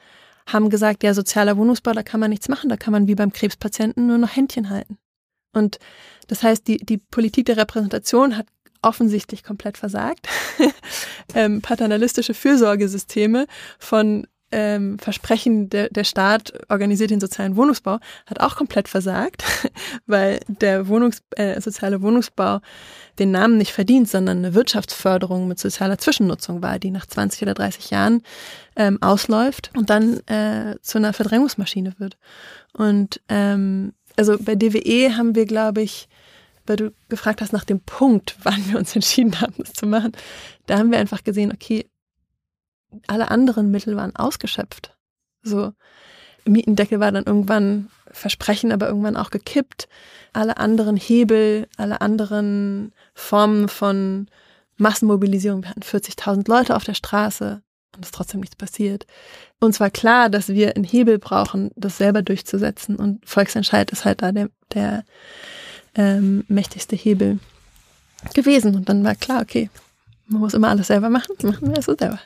[0.46, 3.32] haben gesagt, ja, sozialer Wohnungsbau, da kann man nichts machen, da kann man wie beim
[3.32, 4.98] Krebspatienten nur noch Händchen halten.
[5.54, 5.78] Und
[6.26, 8.46] das heißt, die, die Politik der Repräsentation hat
[8.82, 10.28] offensichtlich komplett versagt.
[11.34, 13.46] ähm, paternalistische Fürsorgesysteme
[13.78, 19.42] von ähm, Versprechen, der, der Staat organisiert den sozialen Wohnungsbau, hat auch komplett versagt,
[20.06, 22.60] weil der Wohnungs, äh, soziale Wohnungsbau
[23.18, 27.54] den Namen nicht verdient, sondern eine Wirtschaftsförderung mit sozialer Zwischennutzung war, die nach 20 oder
[27.54, 28.22] 30 Jahren
[28.76, 32.16] ähm, ausläuft und dann äh, zu einer Verdrängungsmaschine wird.
[32.72, 36.08] Und ähm, also bei DWE haben wir, glaube ich,
[36.66, 40.12] weil du gefragt hast nach dem Punkt, wann wir uns entschieden haben, das zu machen,
[40.66, 41.88] da haben wir einfach gesehen, okay,
[43.06, 44.96] alle anderen Mittel waren ausgeschöpft.
[45.42, 45.72] So,
[46.46, 49.88] Mietendeckel war dann irgendwann Versprechen, aber irgendwann auch gekippt.
[50.32, 54.28] Alle anderen Hebel, alle anderen Formen von
[54.76, 55.62] Massenmobilisierung.
[55.62, 57.62] Wir hatten 40.000 Leute auf der Straße
[57.96, 59.06] und es ist trotzdem nichts passiert.
[59.60, 64.22] Uns war klar, dass wir einen Hebel brauchen, das selber durchzusetzen und Volksentscheid ist halt
[64.22, 65.04] da der, der
[65.94, 67.38] ähm, mächtigste Hebel
[68.34, 68.74] gewesen.
[68.74, 69.70] Und dann war klar, okay,
[70.26, 72.18] man muss immer alles selber machen, machen wir es so selber.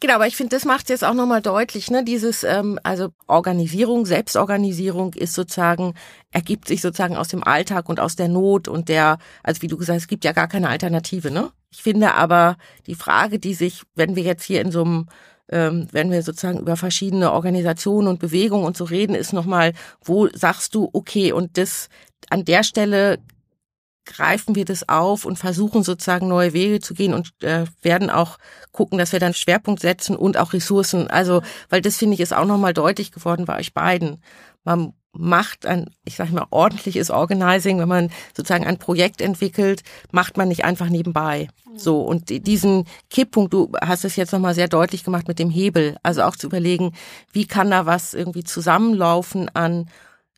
[0.00, 2.04] Genau, aber ich finde, das macht es jetzt auch nochmal deutlich, ne?
[2.04, 5.94] Dieses, ähm, also Organisierung, Selbstorganisierung ist sozusagen,
[6.30, 9.78] ergibt sich sozusagen aus dem Alltag und aus der Not und der, also wie du
[9.78, 11.52] gesagt hast, es gibt ja gar keine Alternative, ne?
[11.70, 15.06] Ich finde aber die Frage, die sich, wenn wir jetzt hier in so einem
[15.50, 20.28] ähm, wenn wir sozusagen über verschiedene Organisationen und Bewegungen und so reden, ist nochmal, wo
[20.28, 21.88] sagst du, okay, und das
[22.30, 23.18] an der Stelle
[24.04, 28.38] greifen wir das auf und versuchen sozusagen neue Wege zu gehen und äh, werden auch
[28.72, 31.08] gucken, dass wir dann Schwerpunkt setzen und auch Ressourcen.
[31.08, 34.22] Also, weil das finde ich ist auch nochmal deutlich geworden bei euch beiden.
[34.64, 40.36] Man macht ein, ich sage mal, ordentliches Organizing, wenn man sozusagen ein Projekt entwickelt, macht
[40.36, 41.48] man nicht einfach nebenbei.
[41.76, 45.96] So, und diesen Kipppunkt, du hast es jetzt nochmal sehr deutlich gemacht mit dem Hebel,
[46.02, 46.92] also auch zu überlegen,
[47.32, 49.88] wie kann da was irgendwie zusammenlaufen an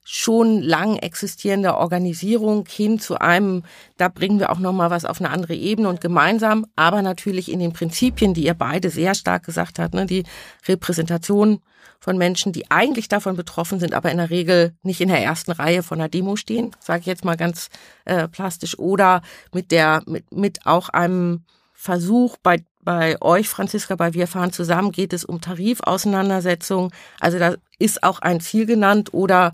[0.08, 3.64] schon lang existierender Organisierung hin zu einem,
[3.96, 7.58] da bringen wir auch nochmal was auf eine andere Ebene und gemeinsam, aber natürlich in
[7.58, 10.22] den Prinzipien, die ihr beide sehr stark gesagt habt, ne, die
[10.68, 11.60] Repräsentation
[11.98, 15.50] von Menschen, die eigentlich davon betroffen sind, aber in der Regel nicht in der ersten
[15.50, 17.68] Reihe von einer Demo stehen, sage ich jetzt mal ganz
[18.04, 21.42] äh, plastisch, oder mit der, mit, mit auch einem
[21.72, 26.92] Versuch bei bei euch, Franziska, bei Wir fahren zusammen geht es um Tarifauseinandersetzungen.
[27.18, 29.52] Also da ist auch ein Ziel genannt oder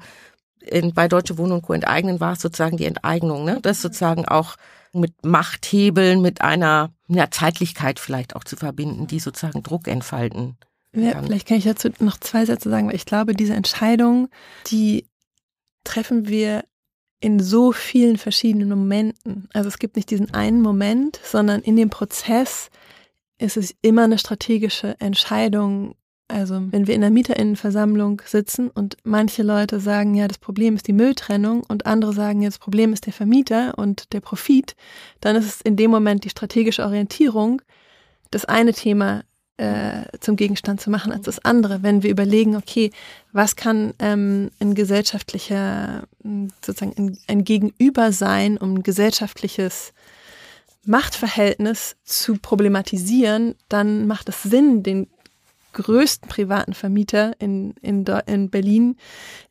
[0.67, 1.73] in, bei Deutsche Wohnen und Co.
[1.73, 3.45] enteignen war es sozusagen die Enteignung.
[3.45, 3.59] Ne?
[3.63, 4.57] Das sozusagen auch
[4.93, 10.57] mit Machthebeln, mit einer, einer Zeitlichkeit vielleicht auch zu verbinden, die sozusagen Druck entfalten.
[10.95, 14.29] Ja, vielleicht kann ich dazu noch zwei Sätze sagen, weil ich glaube, diese Entscheidung,
[14.67, 15.09] die
[15.85, 16.65] treffen wir
[17.21, 19.49] in so vielen verschiedenen Momenten.
[19.55, 22.69] Also es gibt nicht diesen einen Moment, sondern in dem Prozess
[23.39, 25.95] ist es immer eine strategische Entscheidung,
[26.33, 30.89] also wenn wir in der Mieterinnenversammlung sitzen und manche Leute sagen, ja, das Problem ist
[30.89, 34.75] die Mülltrennung und andere sagen, ja, das Problem ist der Vermieter und der Profit,
[35.21, 37.61] dann ist es in dem Moment die strategische Orientierung,
[38.31, 39.25] das eine Thema
[39.59, 41.83] äh, zum Gegenstand zu machen als das andere.
[41.83, 42.91] Wenn wir überlegen, okay,
[43.33, 46.05] was kann ähm, ein gesellschaftlicher,
[46.65, 49.93] sozusagen ein, ein Gegenüber sein, um ein gesellschaftliches
[50.85, 55.07] Machtverhältnis zu problematisieren, dann macht es Sinn, den
[55.73, 58.97] größten privaten Vermieter in, in, in Berlin,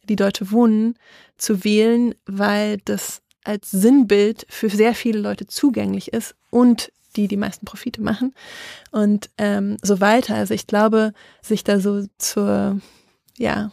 [0.07, 0.95] die Deutsche Wohnen,
[1.38, 7.38] zu wählen, weil das als Sinnbild für sehr viele Leute zugänglich ist und die die
[7.38, 8.34] meisten Profite machen
[8.91, 10.36] und ähm, so weiter.
[10.36, 12.79] Also ich glaube, sich da so zur
[13.38, 13.71] ja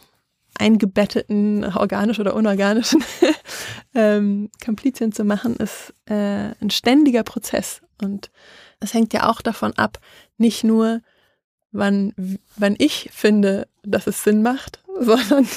[0.57, 3.03] eingebetteten, organisch oder unorganischen
[3.93, 8.29] ähm, Komplizien zu machen, ist äh, ein ständiger Prozess und
[8.81, 9.99] es hängt ja auch davon ab,
[10.37, 11.01] nicht nur
[11.71, 12.13] wann,
[12.57, 15.47] wann ich finde, dass es Sinn macht, sondern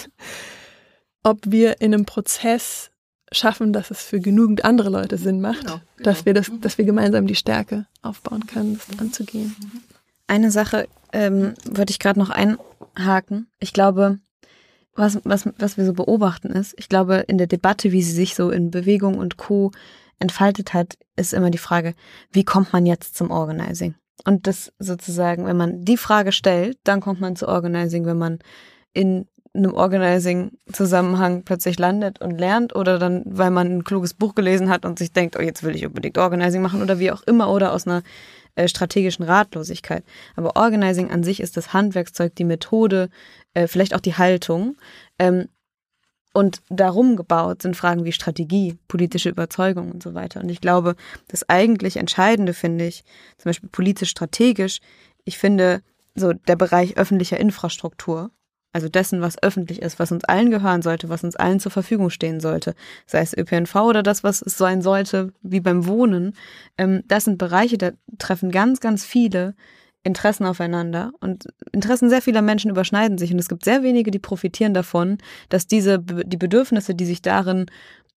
[1.22, 2.90] ob wir in einem Prozess
[3.30, 6.10] schaffen, dass es für genügend andere Leute Sinn macht, genau, genau.
[6.10, 6.60] dass wir das, mhm.
[6.60, 9.56] dass wir gemeinsam die Stärke aufbauen können, das anzugehen.
[10.26, 13.48] Eine Sache ähm, würde ich gerade noch einhaken.
[13.58, 14.18] Ich glaube,
[14.94, 18.34] was, was, was wir so beobachten ist, ich glaube, in der Debatte, wie sie sich
[18.34, 19.72] so in Bewegung und Co.
[20.18, 21.94] entfaltet hat, ist immer die Frage,
[22.30, 23.94] wie kommt man jetzt zum Organizing?
[24.24, 28.38] Und das sozusagen, wenn man die Frage stellt, dann kommt man zu Organizing, wenn man
[28.92, 34.70] in einem Organizing-Zusammenhang plötzlich landet und lernt oder dann, weil man ein kluges Buch gelesen
[34.70, 37.50] hat und sich denkt, oh, jetzt will ich unbedingt Organizing machen oder wie auch immer
[37.50, 38.02] oder aus einer
[38.54, 40.04] äh, strategischen Ratlosigkeit.
[40.36, 43.10] Aber Organizing an sich ist das Handwerkszeug, die Methode,
[43.52, 44.76] äh, vielleicht auch die Haltung.
[45.18, 45.48] Ähm,
[46.32, 50.40] und darum gebaut sind Fragen wie Strategie, politische Überzeugung und so weiter.
[50.40, 50.96] Und ich glaube,
[51.28, 53.04] das eigentlich Entscheidende finde ich,
[53.38, 54.80] zum Beispiel politisch strategisch,
[55.24, 55.82] ich finde
[56.14, 58.30] so der Bereich öffentlicher Infrastruktur,
[58.72, 62.08] also dessen, was öffentlich ist, was uns allen gehören sollte, was uns allen zur Verfügung
[62.08, 62.74] stehen sollte,
[63.06, 66.34] sei es ÖPNV oder das, was es sein sollte, wie beim Wohnen,
[66.78, 69.54] ähm, das sind Bereiche, da treffen ganz, ganz viele
[70.04, 71.12] Interessen aufeinander.
[71.20, 73.32] Und Interessen sehr vieler Menschen überschneiden sich.
[73.32, 77.66] Und es gibt sehr wenige, die profitieren davon, dass diese die Bedürfnisse, die sich darin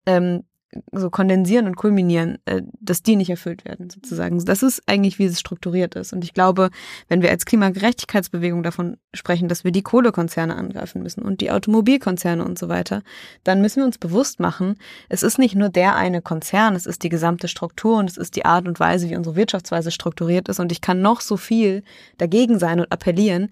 [0.05, 0.43] ähm,
[0.91, 4.43] so kondensieren und kulminieren, äh, dass die nicht erfüllt werden, sozusagen.
[4.45, 6.13] Das ist eigentlich, wie es strukturiert ist.
[6.13, 6.69] Und ich glaube,
[7.07, 12.43] wenn wir als Klimagerechtigkeitsbewegung davon sprechen, dass wir die Kohlekonzerne angreifen müssen und die Automobilkonzerne
[12.43, 13.01] und so weiter,
[13.43, 14.75] dann müssen wir uns bewusst machen,
[15.09, 18.35] es ist nicht nur der eine Konzern, es ist die gesamte Struktur und es ist
[18.35, 20.59] die Art und Weise, wie unsere Wirtschaftsweise strukturiert ist.
[20.59, 21.83] Und ich kann noch so viel
[22.17, 23.49] dagegen sein und appellieren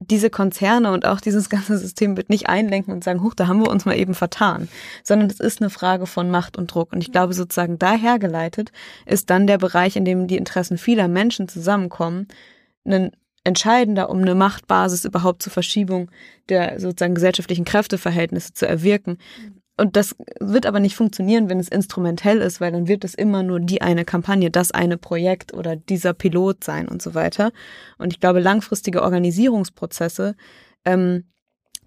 [0.00, 3.60] diese Konzerne und auch dieses ganze System wird nicht einlenken und sagen, huch, da haben
[3.60, 4.68] wir uns mal eben vertan,
[5.02, 6.92] sondern es ist eine Frage von Macht und Druck.
[6.92, 8.72] Und ich glaube, sozusagen dahergeleitet
[9.06, 12.28] ist dann der Bereich, in dem die Interessen vieler Menschen zusammenkommen,
[12.84, 13.10] ein
[13.44, 16.10] entscheidender, um eine Machtbasis überhaupt zur Verschiebung
[16.48, 19.18] der sozusagen gesellschaftlichen Kräfteverhältnisse zu erwirken.
[19.78, 23.42] Und das wird aber nicht funktionieren, wenn es instrumentell ist, weil dann wird es immer
[23.44, 27.52] nur die eine Kampagne, das eine Projekt oder dieser Pilot sein und so weiter.
[27.96, 30.34] Und ich glaube, langfristige Organisierungsprozesse
[30.84, 31.24] ähm,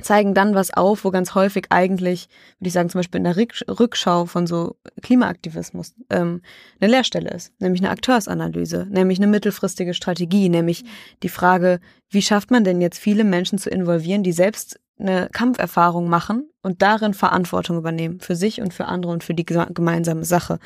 [0.01, 2.27] zeigen dann was auf, wo ganz häufig eigentlich,
[2.59, 6.41] würde ich sagen, zum Beispiel in der Rückschau von so Klimaaktivismus ähm,
[6.79, 10.83] eine Leerstelle ist, nämlich eine Akteursanalyse, nämlich eine mittelfristige Strategie, nämlich
[11.23, 16.09] die Frage, wie schafft man denn jetzt viele Menschen zu involvieren, die selbst eine Kampferfahrung
[16.09, 20.59] machen und darin Verantwortung übernehmen für sich und für andere und für die gemeinsame Sache.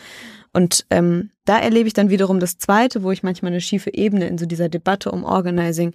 [0.54, 4.28] Und ähm, da erlebe ich dann wiederum das Zweite, wo ich manchmal eine schiefe Ebene
[4.28, 5.93] in so dieser Debatte um Organizing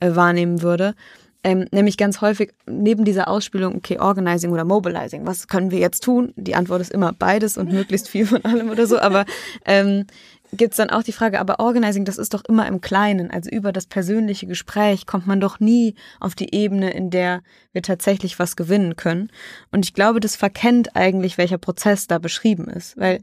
[0.00, 0.94] äh, wahrnehmen würde.
[1.42, 6.04] Ähm, nämlich ganz häufig neben dieser Ausspielung, okay, Organizing oder Mobilizing, was können wir jetzt
[6.04, 6.34] tun?
[6.36, 9.24] Die Antwort ist immer beides und möglichst viel von allem oder so, aber
[9.64, 10.06] ähm,
[10.52, 13.30] gibt es dann auch die Frage, aber Organizing, das ist doch immer im Kleinen.
[13.30, 17.82] Also über das persönliche Gespräch kommt man doch nie auf die Ebene, in der wir
[17.82, 19.30] tatsächlich was gewinnen können.
[19.70, 22.96] Und ich glaube, das verkennt eigentlich, welcher Prozess da beschrieben ist.
[22.96, 23.22] Weil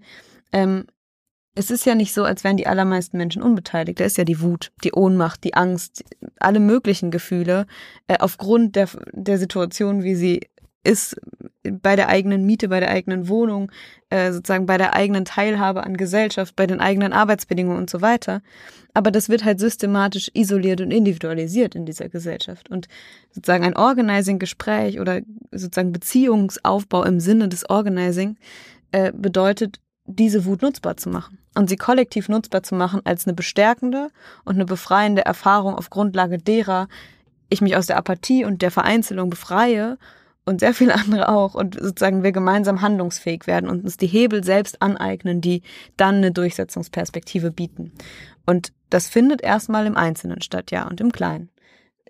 [0.53, 0.85] ähm,
[1.55, 3.99] es ist ja nicht so, als wären die allermeisten Menschen unbeteiligt.
[3.99, 6.03] Da ist ja die Wut, die Ohnmacht, die Angst,
[6.39, 7.65] alle möglichen Gefühle
[8.07, 10.41] äh, aufgrund der, der Situation, wie sie
[10.87, 11.17] ist
[11.69, 13.71] bei der eigenen Miete, bei der eigenen Wohnung,
[14.09, 18.41] äh, sozusagen bei der eigenen Teilhabe an Gesellschaft, bei den eigenen Arbeitsbedingungen und so weiter.
[18.93, 22.69] Aber das wird halt systematisch isoliert und individualisiert in dieser Gesellschaft.
[22.69, 22.87] Und
[23.31, 25.21] sozusagen ein Organizing-Gespräch oder
[25.51, 28.37] sozusagen Beziehungsaufbau im Sinne des Organizing
[28.91, 33.33] äh, bedeutet, diese Wut nutzbar zu machen und sie kollektiv nutzbar zu machen als eine
[33.33, 34.07] bestärkende
[34.45, 36.87] und eine befreiende Erfahrung auf Grundlage derer
[37.49, 39.97] ich mich aus der Apathie und der Vereinzelung befreie
[40.47, 44.43] und sehr viele andere auch und sozusagen wir gemeinsam handlungsfähig werden und uns die Hebel
[44.43, 45.61] selbst aneignen, die
[45.97, 47.91] dann eine Durchsetzungsperspektive bieten.
[48.45, 51.49] Und das findet erstmal im Einzelnen statt, ja, und im Kleinen.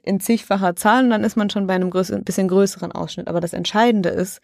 [0.03, 3.27] In zigfacher Zahlen, dann ist man schon bei einem größeren, bisschen größeren Ausschnitt.
[3.27, 4.39] Aber das Entscheidende ist,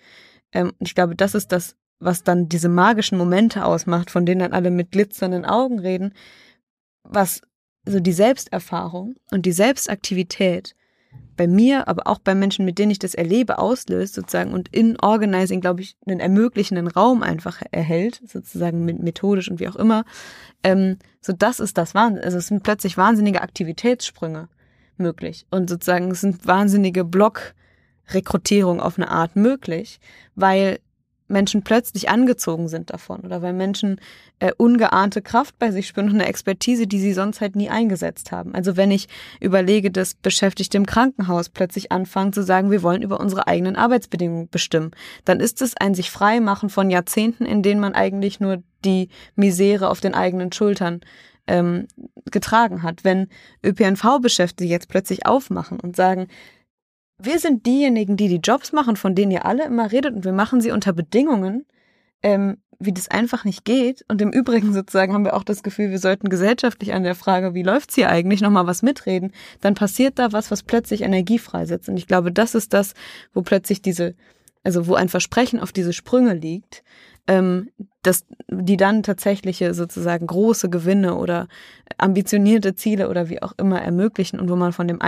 [0.52, 4.54] ähm, ich glaube, das ist das, was dann diese magischen Momente ausmacht, von denen dann
[4.54, 6.14] alle mit glitzernden Augen reden,
[7.04, 7.42] was
[7.86, 10.76] so die Selbsterfahrung und die Selbstaktivität
[11.36, 15.00] bei mir, aber auch bei Menschen, mit denen ich das erlebe, auslöst sozusagen und in
[15.00, 20.06] Organizing, glaube ich, einen ermöglichenden Raum einfach erhält, sozusagen methodisch und wie auch immer.
[20.64, 22.24] Ähm, so das ist das Wahnsinn.
[22.24, 24.48] Also es sind plötzlich wahnsinnige Aktivitätssprünge
[24.98, 30.00] möglich und sozusagen es sind wahnsinnige Blockrekrutierung auf eine Art möglich,
[30.36, 30.80] weil
[31.28, 34.00] Menschen plötzlich angezogen sind davon oder weil Menschen
[34.40, 38.32] äh, ungeahnte Kraft bei sich spüren und eine Expertise, die sie sonst halt nie eingesetzt
[38.32, 38.54] haben.
[38.54, 39.08] Also wenn ich
[39.40, 44.50] überlege, dass Beschäftigte im Krankenhaus plötzlich anfangen zu sagen, wir wollen über unsere eigenen Arbeitsbedingungen
[44.50, 44.92] bestimmen,
[45.26, 49.10] dann ist es ein sich frei machen von Jahrzehnten, in denen man eigentlich nur die
[49.36, 51.02] Misere auf den eigenen Schultern
[51.48, 51.88] ähm,
[52.32, 53.04] getragen hat.
[53.04, 53.28] Wenn
[53.64, 56.28] ÖPNV-Beschäftigte jetzt plötzlich aufmachen und sagen,
[57.26, 60.34] wir sind diejenigen, die die Jobs machen, von denen ihr alle immer redet und wir
[60.34, 61.66] machen sie unter Bedingungen,
[62.22, 64.04] ähm, wie das einfach nicht geht.
[64.08, 67.54] Und im Übrigen sozusagen haben wir auch das Gefühl, wir sollten gesellschaftlich an der Frage,
[67.54, 69.32] wie läuft's hier eigentlich, nochmal was mitreden.
[69.62, 71.90] Dann passiert da was, was plötzlich Energie freisetzt.
[71.90, 72.94] Und ich glaube, das ist das,
[73.34, 74.16] wo plötzlich diese,
[74.64, 76.84] also wo ein Versprechen auf diese Sprünge liegt,
[77.28, 77.70] ähm,
[78.02, 81.48] dass die dann tatsächliche sozusagen große Gewinne oder
[81.98, 85.00] ambitionierte Ziele oder wie auch immer ermöglichen und wo man von dem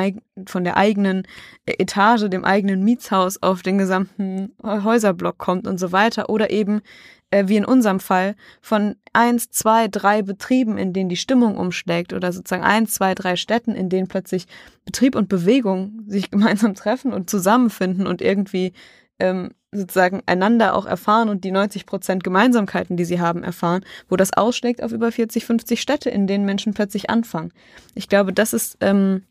[0.48, 1.24] von der eigenen
[1.66, 6.30] Etage, dem eigenen Mietshaus auf den gesamten Häuserblock kommt und so weiter.
[6.30, 6.82] Oder eben
[7.32, 12.14] äh, wie in unserem Fall von eins, zwei, drei Betrieben, in denen die Stimmung umschlägt
[12.14, 14.46] oder sozusagen eins, zwei, drei Städten, in denen plötzlich
[14.86, 18.74] Betrieb und Bewegung sich gemeinsam treffen und zusammenfinden und irgendwie
[19.20, 24.16] ähm, sozusagen einander auch erfahren und die 90 Prozent Gemeinsamkeiten, die sie haben, erfahren, wo
[24.16, 27.52] das ausschlägt auf über 40, 50 Städte, in denen Menschen plötzlich anfangen.
[27.94, 29.24] Ich glaube, das ist ähm,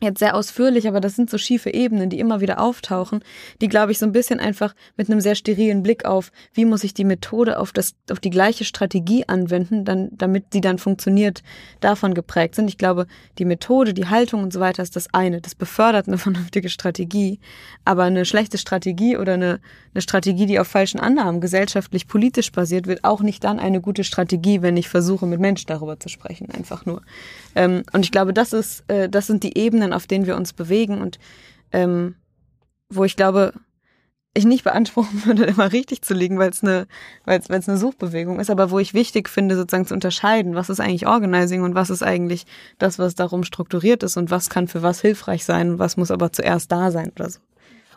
[0.00, 3.20] jetzt sehr ausführlich, aber das sind so schiefe Ebenen, die immer wieder auftauchen,
[3.60, 6.84] die, glaube ich, so ein bisschen einfach mit einem sehr sterilen Blick auf, wie muss
[6.84, 11.42] ich die Methode auf das, auf die gleiche Strategie anwenden, dann, damit sie dann funktioniert,
[11.80, 12.68] davon geprägt sind.
[12.68, 13.06] Ich glaube,
[13.38, 15.40] die Methode, die Haltung und so weiter ist das eine.
[15.40, 17.40] Das befördert eine vernünftige Strategie.
[17.84, 19.60] Aber eine schlechte Strategie oder eine,
[19.94, 24.04] eine Strategie, die auf falschen Annahmen gesellschaftlich, politisch basiert, wird auch nicht dann eine gute
[24.04, 27.02] Strategie, wenn ich versuche, mit Menschen darüber zu sprechen, einfach nur.
[27.54, 30.52] Ähm, und ich glaube, das ist, äh, das sind die Ebenen, auf denen wir uns
[30.52, 31.18] bewegen und
[31.72, 32.16] ähm,
[32.88, 33.52] wo ich glaube,
[34.34, 36.86] ich nicht beanspruchen würde, immer richtig zu liegen, weil es eine,
[37.24, 40.80] weil es eine Suchbewegung ist, aber wo ich wichtig finde, sozusagen zu unterscheiden, was ist
[40.80, 42.46] eigentlich Organizing und was ist eigentlich
[42.78, 46.32] das, was darum strukturiert ist und was kann für was hilfreich sein was muss aber
[46.32, 47.40] zuerst da sein oder so.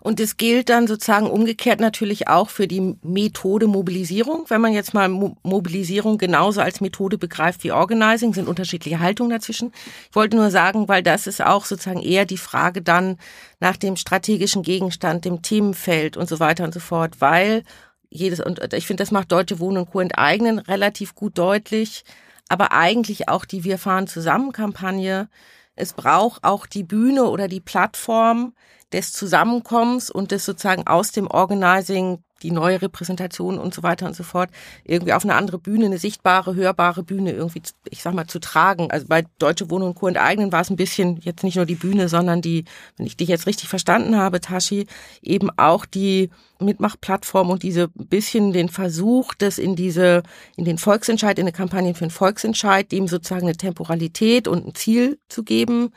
[0.02, 4.46] Und es gilt dann sozusagen umgekehrt natürlich auch für die Methode Mobilisierung.
[4.48, 9.30] Wenn man jetzt mal Mo Mobilisierung genauso als Methode begreift wie Organizing, sind unterschiedliche Haltungen
[9.30, 9.72] dazwischen.
[10.10, 13.18] Ich wollte nur sagen, weil das ist auch sozusagen eher die Frage dann
[13.60, 17.64] nach dem strategischen Gegenstand, dem Themenfeld und so weiter und so fort, weil
[18.10, 20.00] jedes, und ich finde, das macht Deutsche Wohnen und Co.
[20.00, 22.04] enteignen relativ gut deutlich,
[22.50, 25.30] aber eigentlich auch die Wir fahren zusammen Kampagne.
[25.76, 28.54] Es braucht auch die Bühne oder die Plattform,
[28.94, 34.16] des Zusammenkommens und des sozusagen aus dem Organizing die neue Repräsentation und so weiter und
[34.16, 34.50] so fort
[34.84, 38.90] irgendwie auf eine andere Bühne, eine sichtbare, hörbare Bühne irgendwie, ich sag mal, zu tragen.
[38.92, 40.08] Also bei Deutsche Wohnen und Co.
[40.08, 42.66] enteignen war es ein bisschen jetzt nicht nur die Bühne, sondern die,
[42.98, 44.88] wenn ich dich jetzt richtig verstanden habe, Tashi,
[45.22, 46.30] eben auch die
[46.60, 50.24] Mitmachplattform und diese bisschen den Versuch, das in diese,
[50.56, 54.76] in den Volksentscheid, in eine Kampagne für den Volksentscheid, dem sozusagen eine Temporalität und ein
[54.76, 55.92] Ziel zu geben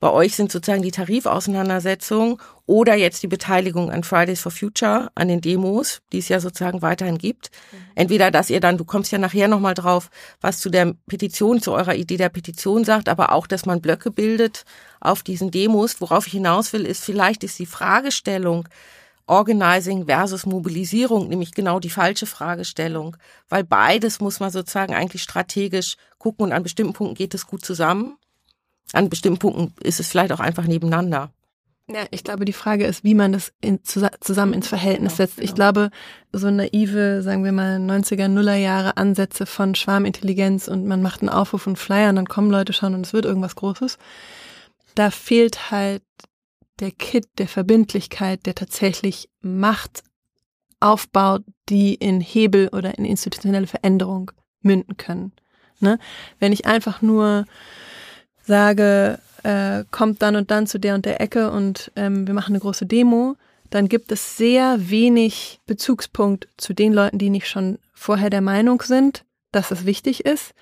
[0.00, 5.28] bei euch sind sozusagen die Tarifauseinandersetzungen oder jetzt die Beteiligung an Fridays for Future, an
[5.28, 7.50] den Demos, die es ja sozusagen weiterhin gibt.
[7.70, 7.76] Mhm.
[7.96, 10.08] Entweder, dass ihr dann, du kommst ja nachher nochmal drauf,
[10.40, 14.10] was zu der Petition, zu eurer Idee der Petition sagt, aber auch, dass man Blöcke
[14.10, 14.64] bildet
[15.00, 16.00] auf diesen Demos.
[16.00, 18.68] Worauf ich hinaus will, ist, vielleicht ist die Fragestellung,
[19.26, 23.16] Organizing versus Mobilisierung, nämlich genau die falsche Fragestellung,
[23.48, 27.64] weil beides muss man sozusagen eigentlich strategisch gucken und an bestimmten Punkten geht es gut
[27.64, 28.16] zusammen
[28.92, 31.30] an bestimmten Punkten ist es vielleicht auch einfach nebeneinander.
[31.92, 35.38] Ja, ich glaube, die Frage ist, wie man das in, zusammen ins Verhältnis setzt.
[35.38, 35.56] Ich genau.
[35.56, 35.90] glaube,
[36.32, 41.30] so naive, sagen wir mal, 90er, Nuller Jahre Ansätze von Schwarmintelligenz und man macht einen
[41.30, 43.98] Aufruf und Flyer und dann kommen Leute schon und es wird irgendwas Großes.
[44.94, 46.02] Da fehlt halt
[46.78, 50.04] der Kit der Verbindlichkeit, der tatsächlich Macht
[50.78, 54.30] aufbaut, die in Hebel oder in institutionelle Veränderung
[54.62, 55.32] münden können.
[55.80, 55.98] Ne?
[56.38, 57.46] Wenn ich einfach nur
[58.42, 62.52] sage, äh, kommt dann und dann zu der und der Ecke und ähm, wir machen
[62.52, 63.36] eine große Demo,
[63.70, 68.82] dann gibt es sehr wenig Bezugspunkt zu den Leuten, die nicht schon vorher der Meinung
[68.82, 70.52] sind, dass es wichtig ist.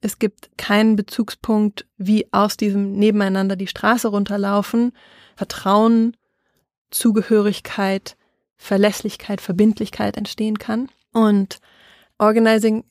[0.00, 4.92] Es gibt keinen Bezugspunkt, wie aus diesem Nebeneinander die Straße runterlaufen,
[5.36, 6.16] Vertrauen,
[6.90, 8.16] Zugehörigkeit,
[8.56, 10.88] Verlässlichkeit, Verbindlichkeit entstehen kann.
[11.12, 11.58] Und
[12.18, 12.84] Organizing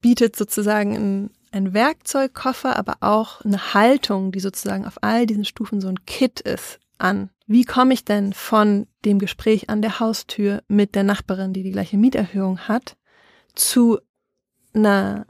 [0.00, 5.80] bietet sozusagen ein ein Werkzeugkoffer, aber auch eine Haltung, die sozusagen auf all diesen Stufen
[5.80, 7.30] so ein Kit ist, an.
[7.46, 11.72] Wie komme ich denn von dem Gespräch an der Haustür mit der Nachbarin, die die
[11.72, 12.96] gleiche Mieterhöhung hat,
[13.54, 13.98] zu
[14.72, 15.26] einer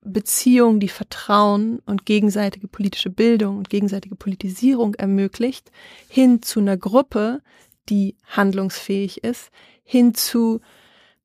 [0.00, 5.70] Beziehung, die Vertrauen und gegenseitige politische Bildung und gegenseitige Politisierung ermöglicht,
[6.08, 7.40] hin zu einer Gruppe,
[7.88, 9.50] die handlungsfähig ist,
[9.84, 10.60] hin zu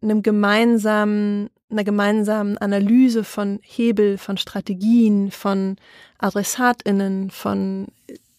[0.01, 5.77] einem gemeinsamen einer gemeinsamen Analyse von Hebel, von Strategien, von
[6.19, 7.87] AdressatInnen, von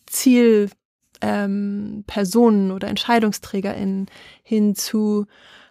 [0.07, 0.71] Zielpersonen
[2.71, 4.07] ähm, oder EntscheidungsträgerInnen
[4.43, 5.27] hin zu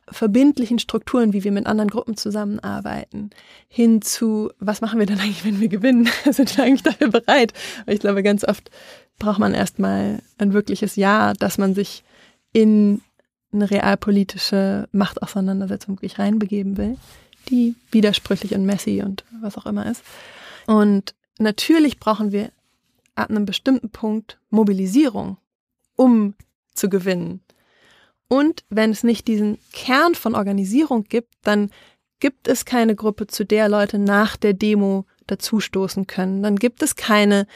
[0.10, 3.30] verbindlichen Strukturen, wie wir mit anderen Gruppen zusammenarbeiten,
[3.70, 6.10] hin zu, was machen wir dann eigentlich, wenn wir gewinnen?
[6.30, 7.54] Sind wir eigentlich dafür bereit?
[7.88, 8.70] Ich glaube, ganz oft
[9.18, 12.04] braucht man erstmal ein wirkliches Ja, dass man sich
[12.52, 13.02] in
[13.54, 16.98] eine realpolitische Machtauseinandersetzung wirklich reinbegeben will
[17.50, 20.04] die widersprüchlich und messy und was auch immer ist.
[20.68, 22.52] Und natürlich brauchen wir
[23.16, 25.38] ab einem bestimmten Punkt Mobilisierung,
[25.96, 26.36] um
[26.74, 27.42] zu gewinnen.
[28.28, 31.70] Und wenn es nicht diesen Kern von Organisierung gibt, dann
[32.20, 36.42] gibt es keine Gruppe, zu der Leute nach der Demo dazustoßen können.
[36.42, 37.48] Dann gibt es keine,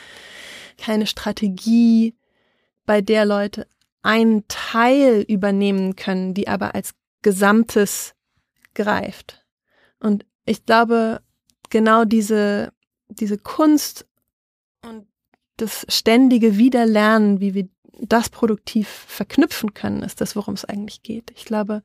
[0.78, 2.14] keine Strategie,
[2.86, 3.68] bei der Leute
[4.02, 8.14] einen Teil übernehmen können, die aber als Gesamtes
[8.74, 9.44] greift.
[10.00, 11.22] Und ich glaube,
[11.70, 12.72] genau diese,
[13.10, 14.06] diese Kunst
[14.84, 15.08] und
[15.58, 17.68] das ständige Wiederlernen, wie wir
[18.00, 21.32] das produktiv verknüpfen können, ist das, worum es eigentlich geht.
[21.36, 21.82] Ich glaube,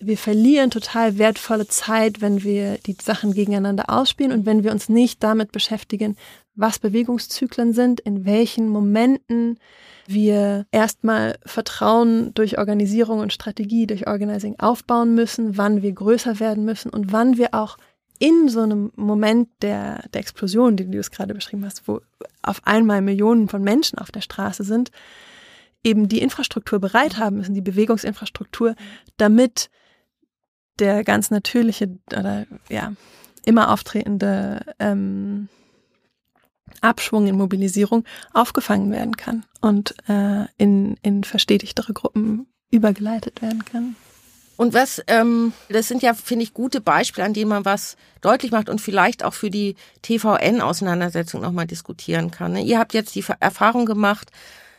[0.00, 4.88] wir verlieren total wertvolle Zeit, wenn wir die Sachen gegeneinander ausspielen und wenn wir uns
[4.88, 6.16] nicht damit beschäftigen,
[6.54, 9.58] was Bewegungszyklen sind, in welchen Momenten
[10.06, 16.64] wir erstmal Vertrauen durch Organisierung und Strategie, durch Organizing aufbauen müssen, wann wir größer werden
[16.64, 17.76] müssen und wann wir auch
[18.18, 22.00] in so einem Moment der, der Explosion, die du es gerade beschrieben hast, wo
[22.42, 24.90] auf einmal Millionen von Menschen auf der Straße sind,
[25.82, 28.74] eben die Infrastruktur bereit haben müssen, die Bewegungsinfrastruktur,
[29.16, 29.68] damit
[30.78, 32.92] der ganz natürliche oder ja
[33.44, 35.48] immer auftretende ähm,
[36.80, 43.96] Abschwung in Mobilisierung aufgefangen werden kann und äh, in, in verstetigtere Gruppen übergeleitet werden kann.
[44.56, 48.52] Und was, ähm, das sind ja, finde ich, gute Beispiele, an denen man was deutlich
[48.52, 52.52] macht und vielleicht auch für die TVN-Auseinandersetzung nochmal diskutieren kann.
[52.52, 52.62] Ne?
[52.62, 54.30] Ihr habt jetzt die Erfahrung gemacht,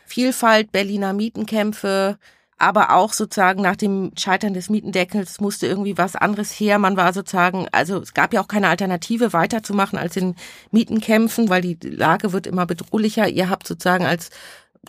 [0.06, 2.18] Vielfalt, Berliner Mietenkämpfe,
[2.58, 6.78] aber auch sozusagen nach dem Scheitern des Mietendeckels musste irgendwie was anderes her.
[6.78, 10.36] Man war sozusagen, also es gab ja auch keine Alternative weiterzumachen als in
[10.70, 13.28] Mietenkämpfen, weil die Lage wird immer bedrohlicher.
[13.28, 14.30] Ihr habt sozusagen als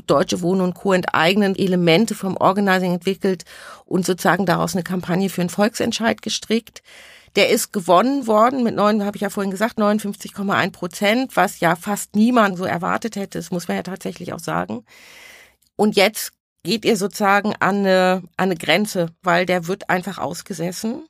[0.05, 0.93] Deutsche Wohnen und Co.
[0.93, 3.43] enteignen Elemente vom Organizing entwickelt
[3.85, 6.83] und sozusagen daraus eine Kampagne für einen Volksentscheid gestrickt.
[7.35, 11.75] Der ist gewonnen worden mit neun, habe ich ja vorhin gesagt, 59,1 Prozent, was ja
[11.75, 13.39] fast niemand so erwartet hätte.
[13.39, 14.85] Das muss man ja tatsächlich auch sagen.
[15.75, 21.07] Und jetzt geht ihr sozusagen an eine, an eine Grenze, weil der wird einfach ausgesessen.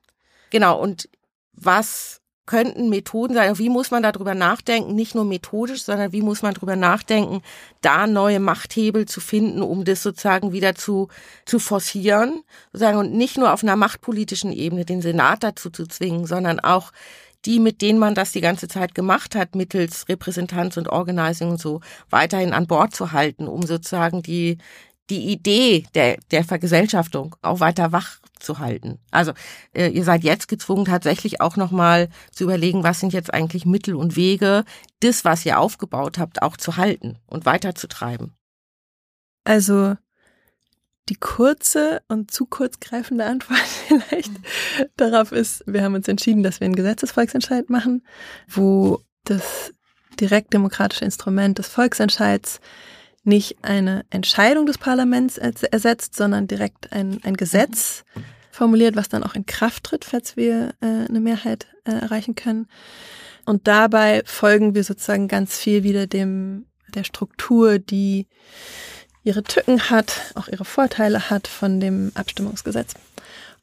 [0.50, 1.10] Genau, und
[1.54, 6.42] was könnten Methoden sein, wie muss man darüber nachdenken, nicht nur methodisch, sondern wie muss
[6.42, 7.42] man darüber nachdenken,
[7.82, 11.10] da neue Machthebel zu finden, um das sozusagen wieder zu,
[11.46, 16.26] zu forcieren, sozusagen, und nicht nur auf einer machtpolitischen Ebene den Senat dazu zu zwingen,
[16.26, 16.94] sondern auch
[17.46, 21.60] die, mit denen man das die ganze Zeit gemacht hat, mittels Repräsentanz und Organizing und
[21.60, 24.58] so, weiterhin an Bord zu halten, um sozusagen die,
[25.10, 29.00] die Idee der, der Vergesellschaftung auch weiter wach zu halten.
[29.12, 29.34] Also
[29.74, 33.96] äh, ihr seid jetzt gezwungen, tatsächlich auch nochmal zu überlegen, was sind jetzt eigentlich Mittel
[33.96, 34.64] und Wege,
[35.00, 38.34] das, was ihr aufgebaut habt, auch zu halten und weiterzutreiben.
[39.44, 39.96] Also
[41.10, 44.32] die kurze und zu kurz greifende Antwort vielleicht
[44.98, 48.06] darauf ist, wir haben uns entschieden, dass wir einen Gesetzesvolksentscheid machen,
[48.48, 49.74] wo das
[50.20, 52.60] direkt demokratische Instrument des Volksentscheids
[53.28, 58.04] nicht eine Entscheidung des Parlaments ersetzt, sondern direkt ein, ein Gesetz
[58.52, 62.68] formuliert, was dann auch in Kraft tritt, falls wir äh, eine Mehrheit äh, erreichen können.
[63.46, 66.66] Und dabei folgen wir sozusagen ganz viel wieder dem
[66.96, 68.28] der Struktur, die
[69.24, 72.94] ihre Tücken hat, auch ihre Vorteile hat von dem Abstimmungsgesetz.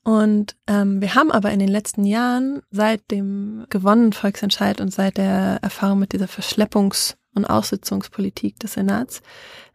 [0.05, 5.17] Und ähm, wir haben aber in den letzten Jahren seit dem gewonnenen Volksentscheid und seit
[5.17, 9.22] der Erfahrung mit dieser Verschleppungs- und Aussitzungspolitik des Senats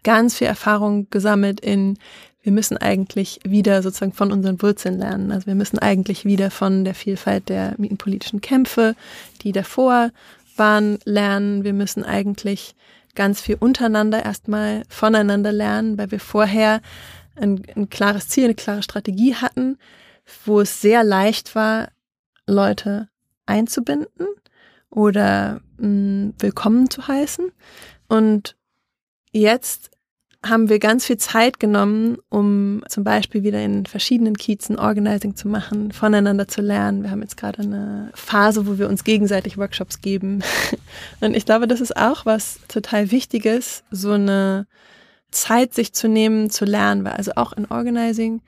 [0.04, 1.98] ganz viel Erfahrung gesammelt in,
[2.42, 5.32] wir müssen eigentlich wieder sozusagen von unseren Wurzeln lernen.
[5.32, 8.96] Also wir müssen eigentlich wieder von der Vielfalt der mietenpolitischen Kämpfe,
[9.42, 10.12] die davor
[10.56, 11.64] waren, lernen.
[11.64, 12.76] Wir müssen eigentlich
[13.16, 16.82] ganz viel untereinander erstmal voneinander lernen, weil wir vorher
[17.36, 19.78] ein, ein klares Ziel, eine klare Strategie hatten,
[20.46, 21.90] wo es sehr leicht war,
[22.48, 23.10] Leute
[23.46, 24.28] einzubinden
[24.90, 27.52] oder mh, mm, willkommen zu heißen.
[28.08, 28.56] Und
[29.32, 29.92] jetzt
[30.46, 35.50] haben wir ganz viel Zeit genommen, um zum Beispiel wieder in verschiedenen Kiezen Organizing zu
[35.50, 37.04] machen, voneinander zu lernen.
[37.04, 40.42] Wir haben jetzt gerade eine Phase, wo wir uns gegenseitig Workshops geben.
[41.20, 44.66] Und ich glaube, das ist auch was total Wichtiges, so eine
[45.30, 48.42] Zeit sich zu nehmen, zu lernen, weil also auch in Organizing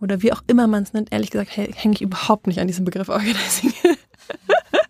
[0.00, 2.84] oder wie auch immer man es nennt, ehrlich gesagt, hänge ich überhaupt nicht an diesem
[2.84, 3.72] Begriff Organizing.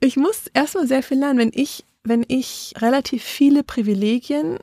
[0.00, 4.58] ich muss erstmal sehr viel lernen, wenn ich, wenn ich relativ viele Privilegien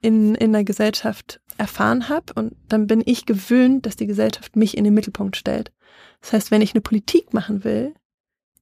[0.00, 4.76] in, in der Gesellschaft erfahren habe und dann bin ich gewöhnt, dass die Gesellschaft mich
[4.76, 5.72] in den Mittelpunkt stellt.
[6.20, 7.94] Das heißt, wenn ich eine Politik machen will,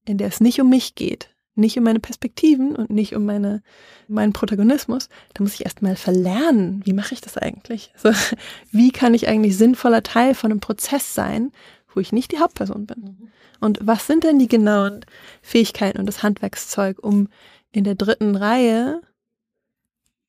[0.04, 3.62] in der es nicht um mich geht, nicht um meine Perspektiven und nicht um meine,
[4.08, 7.92] meinen Protagonismus, dann muss ich erstmal verlernen, wie mache ich das eigentlich?
[8.02, 8.18] Also,
[8.72, 11.52] wie kann ich eigentlich sinnvoller Teil von einem Prozess sein,
[11.94, 13.00] wo ich nicht die Hauptperson bin?
[13.00, 13.28] Mhm.
[13.60, 15.04] Und was sind denn die genauen
[15.42, 17.28] Fähigkeiten und das Handwerkszeug, um
[17.72, 19.00] in der dritten Reihe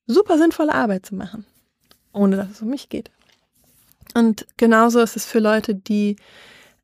[0.06, 1.46] super sinnvolle Arbeit zu machen,
[2.12, 3.10] ohne dass es um mich geht?
[4.14, 6.16] Und genauso ist es für Leute, die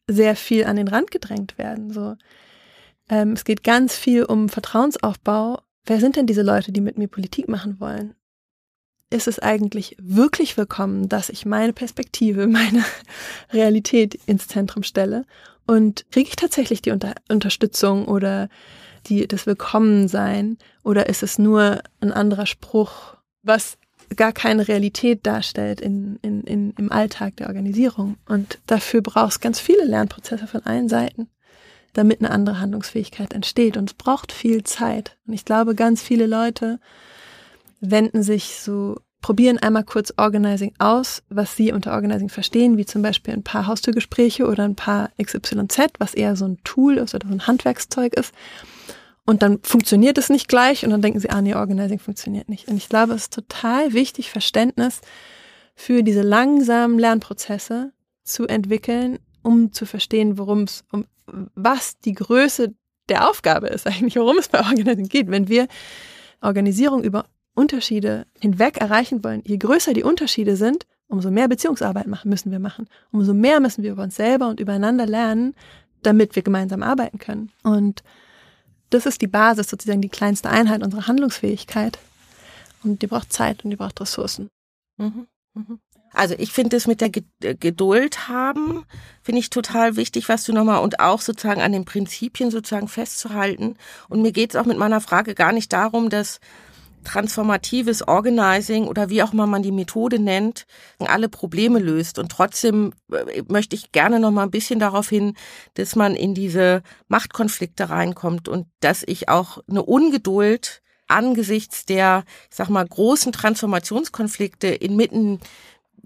[0.07, 1.93] sehr viel an den Rand gedrängt werden.
[1.93, 2.17] So,
[3.09, 5.61] ähm, es geht ganz viel um Vertrauensaufbau.
[5.85, 8.15] Wer sind denn diese Leute, die mit mir Politik machen wollen?
[9.11, 12.85] Ist es eigentlich wirklich willkommen, dass ich meine Perspektive, meine
[13.53, 15.25] Realität ins Zentrum stelle
[15.67, 18.51] und kriege ich tatsächlich die Unter Unterstützung oder
[19.07, 20.59] die, das Willkommensein?
[20.85, 23.79] Oder ist es nur ein anderer Spruch, was
[24.15, 28.19] gar keine Realität darstellt in, in, in, im Alltag der Organisierung?
[28.27, 31.29] Und dafür brauchst ganz viele Lernprozesse von allen Seiten.
[31.95, 33.79] damit eine andere Handlungsfähigkeit entsteht.
[33.79, 35.17] Und es braucht viel Zeit.
[35.27, 36.79] Und ich glaube, ganz viele Leute
[37.81, 43.03] wenden sich so, probieren einmal kurz Organizing aus, was sie unter Organizing verstehen, wie zum
[43.03, 47.27] Beispiel ein paar Haustürgespräche oder ein paar XYZ, was eher so ein Tool ist oder
[47.27, 48.33] so ein Handwerkszeug ist.
[49.25, 52.69] Und dann funktioniert es nicht gleich und dann denken sie, ah nee, Organizing funktioniert nicht.
[52.69, 55.01] Und ich glaube, es ist total wichtig, Verständnis
[55.75, 57.93] für diese langsamen Lernprozesse
[58.25, 61.07] zu entwickeln, um zu verstehen, worum es, um
[61.55, 62.75] was die Größe
[63.09, 65.31] der Aufgabe ist eigentlich, worum es bei Organisierung geht.
[65.31, 65.69] Wenn wir
[66.41, 67.27] Organisierung über
[67.59, 72.59] Unterschiede hinweg erreichen wollen, je größer die Unterschiede sind, umso mehr Beziehungsarbeit machen, müssen wir
[72.59, 72.89] machen.
[73.11, 75.55] Umso mehr müssen wir über uns selber und übereinander lernen,
[76.03, 77.51] damit wir gemeinsam arbeiten können.
[77.63, 78.03] Und
[78.91, 81.99] das ist die Basis, sozusagen die kleinste Einheit unserer Handlungsfähigkeit.
[82.85, 84.49] Und die braucht Zeit und die braucht Ressourcen.
[84.97, 85.27] Mhm.
[85.55, 85.81] Mhm.
[86.13, 87.11] Also ich finde es mit der
[87.43, 88.85] äh, Geduld haben,
[89.23, 93.77] finde ich total wichtig, was du nochmal und auch sozusagen an den Prinzipien sozusagen festzuhalten.
[94.09, 96.41] Und mir geht es auch mit meiner Frage gar nicht darum, dass
[97.05, 100.67] transformatives Organizing oder wie auch immer man die Methode nennt,
[100.99, 102.19] alle Probleme löst.
[102.19, 105.35] Und trotzdem äh, möchte ich gerne noch mal ein bisschen darauf hin,
[105.75, 112.57] dass man in diese Machtkonflikte reinkommt und dass ich auch eine Ungeduld angesichts der, ich
[112.57, 115.41] sag mal, großen Transformationskonflikte inmitten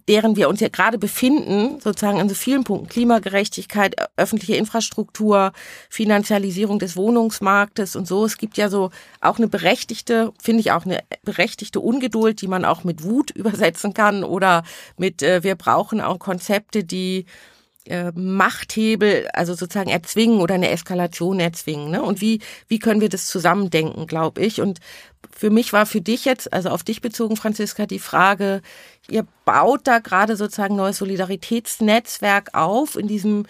[0.08, 5.52] deren wir uns ja gerade befinden, sozusagen an so vielen Punkten, Klimagerechtigkeit, öffentliche Infrastruktur,
[5.88, 8.24] Finanzialisierung des Wohnungsmarktes und so.
[8.24, 8.90] Es gibt ja so
[9.20, 13.94] auch eine berechtigte, finde ich auch eine berechtigte Ungeduld, die man auch mit Wut übersetzen
[13.94, 14.62] kann oder
[14.96, 17.26] mit, äh, wir brauchen auch Konzepte, die
[17.86, 21.90] äh, Machthebel, also sozusagen erzwingen oder eine Eskalation erzwingen.
[21.90, 22.02] Ne?
[22.02, 24.60] Und wie, wie können wir das zusammendenken, glaube ich.
[24.60, 24.78] Und
[25.34, 28.62] für mich war für dich jetzt, also auf dich bezogen, Franziska, die Frage,
[29.08, 33.46] ihr baut da gerade sozusagen neues Solidaritätsnetzwerk auf in diesem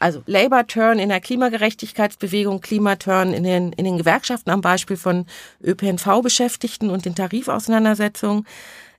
[0.00, 5.26] also Labor Turn in der Klimagerechtigkeitsbewegung, Klimaturn in den, in den Gewerkschaften am Beispiel von
[5.62, 8.46] ÖPNV-Beschäftigten und den Tarifauseinandersetzungen.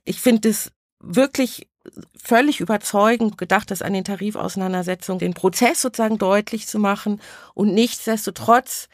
[0.04, 1.66] Ich finde es wirklich
[2.16, 7.20] völlig überzeugend gedacht, das an den Tarifauseinandersetzungen, den Prozess sozusagen deutlich zu machen
[7.54, 8.88] und nichtsdestotrotz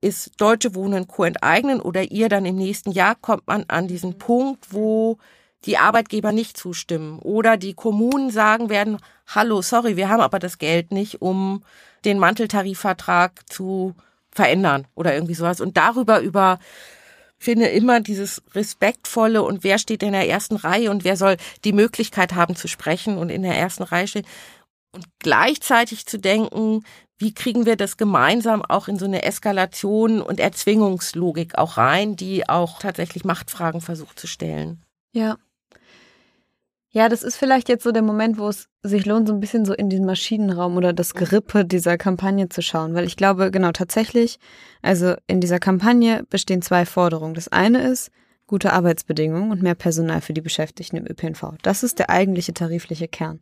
[0.00, 1.24] ist Deutsche Wohnen Co.
[1.24, 5.18] enteignen oder ihr dann im nächsten Jahr kommt man an diesen Punkt, wo
[5.64, 10.58] die Arbeitgeber nicht zustimmen oder die Kommunen sagen werden, hallo, sorry, wir haben aber das
[10.58, 11.64] Geld nicht, um
[12.04, 13.94] den Manteltarifvertrag zu
[14.30, 15.60] verändern oder irgendwie sowas.
[15.60, 16.58] Und darüber über
[17.38, 21.72] finde immer dieses respektvolle und wer steht in der ersten Reihe und wer soll die
[21.72, 24.26] Möglichkeit haben zu sprechen und in der ersten Reihe stehen.
[24.92, 26.84] Und gleichzeitig zu denken,
[27.18, 32.48] wie kriegen wir das gemeinsam auch in so eine Eskalation und Erzwingungslogik auch rein, die
[32.48, 34.82] auch tatsächlich Machtfragen versucht zu stellen.
[35.12, 35.36] Ja,
[36.94, 39.64] ja, das ist vielleicht jetzt so der Moment, wo es sich lohnt, so ein bisschen
[39.64, 42.94] so in den Maschinenraum oder das Gerippe dieser Kampagne zu schauen.
[42.94, 44.38] Weil ich glaube, genau tatsächlich,
[44.80, 47.34] also in dieser Kampagne bestehen zwei Forderungen.
[47.34, 48.12] Das eine ist
[48.46, 51.54] gute Arbeitsbedingungen und mehr Personal für die Beschäftigten im ÖPNV.
[51.62, 53.40] Das ist der eigentliche tarifliche Kern.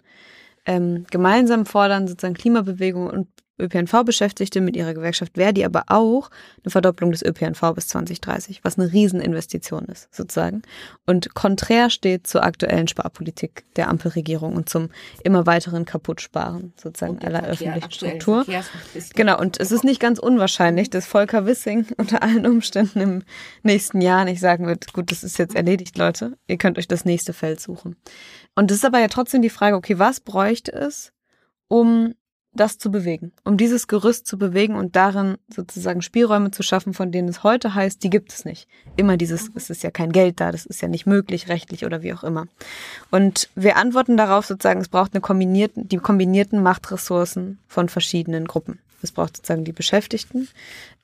[0.65, 3.29] Ähm, gemeinsam fordern sozusagen Klimabewegung und
[3.63, 6.31] ÖPNV-Beschäftigte mit ihrer Gewerkschaft Verdi aber auch
[6.63, 10.63] eine Verdopplung des ÖPNV bis 2030, was eine Rieseninvestition ist, sozusagen.
[11.07, 14.91] Und konträr steht zur aktuellen Sparpolitik der Ampelregierung und zum
[15.25, 18.45] immer weiteren Kaputtsparen, sozusagen aller Verkehr, öffentlichen Struktur.
[19.15, 23.23] Genau, und es ist nicht ganz unwahrscheinlich, dass Volker Wissing unter allen Umständen im
[23.63, 27.05] nächsten Jahr nicht sagen wird, gut, das ist jetzt erledigt, Leute, ihr könnt euch das
[27.05, 27.97] nächste Feld suchen.
[28.55, 31.13] Und es ist aber ja trotzdem die Frage, okay, was bräuchte es,
[31.69, 32.15] um
[32.55, 37.11] das zu bewegen, um dieses Gerüst zu bewegen und darin sozusagen Spielräume zu schaffen, von
[37.11, 38.69] denen es heute heißt, die gibt es nicht.
[38.97, 42.03] Immer dieses, es ist ja kein Geld da, das ist ja nicht möglich, rechtlich oder
[42.03, 42.47] wie auch immer.
[43.11, 48.79] Und wir antworten darauf sozusagen, es braucht eine kombinierten, die kombinierten Machtressourcen von verschiedenen Gruppen.
[49.03, 50.49] Es braucht sozusagen die Beschäftigten,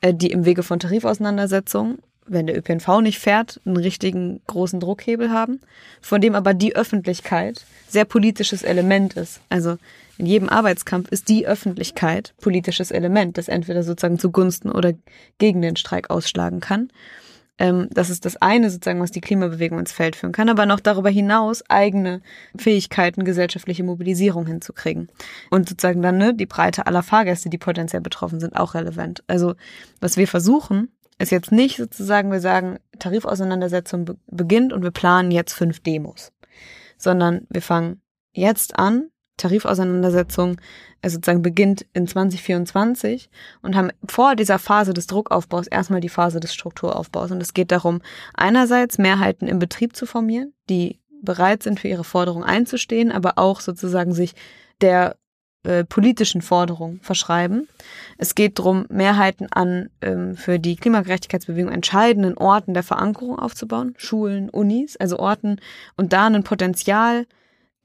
[0.01, 1.99] äh, die im Wege von Tarifauseinandersetzungen
[2.31, 5.61] wenn der ÖPNV nicht fährt, einen richtigen großen Druckhebel haben,
[6.01, 9.41] von dem aber die Öffentlichkeit sehr politisches Element ist.
[9.49, 9.79] Also
[10.19, 14.93] in jedem Arbeitskampf ist die Öffentlichkeit politisches Element, das entweder sozusagen zugunsten oder
[15.39, 16.89] gegen den Streik ausschlagen kann.
[17.59, 20.81] Ähm, das ist das eine sozusagen, was die Klimabewegung ins Feld führen kann, aber noch
[20.81, 22.21] darüber hinaus eigene
[22.57, 25.09] Fähigkeiten, gesellschaftliche Mobilisierung hinzukriegen.
[25.51, 29.23] Und sozusagen dann ne, die Breite aller Fahrgäste, die potenziell betroffen sind, auch relevant.
[29.27, 29.55] Also
[30.01, 30.89] was wir versuchen,
[31.19, 36.33] ist jetzt nicht sozusagen, wir sagen, Tarifauseinandersetzung be beginnt und wir planen jetzt fünf Demos,
[36.97, 38.01] sondern wir fangen
[38.33, 40.59] jetzt an, Tarifauseinandersetzung
[41.01, 43.31] äh, sozusagen beginnt in 2024
[43.63, 47.31] und haben vor dieser Phase des Druckaufbaus erstmal die Phase des Strukturaufbaus.
[47.31, 48.03] Und es geht darum,
[48.35, 53.61] einerseits Mehrheiten im Betrieb zu formieren, die bereit sind, für ihre Forderung einzustehen, aber auch
[53.61, 54.35] sozusagen sich
[54.81, 55.17] der
[55.65, 57.69] äh, politischen Forderungen verschreiben.
[58.17, 64.51] Es geht darum, Mehrheiten an ähm, für die Klimagerechtigkeitsbewegung entscheidenden Orten der Verankerung aufzubauen, Schulen,
[64.51, 65.61] Unis, also Orten
[65.97, 67.27] und da ein Potenzial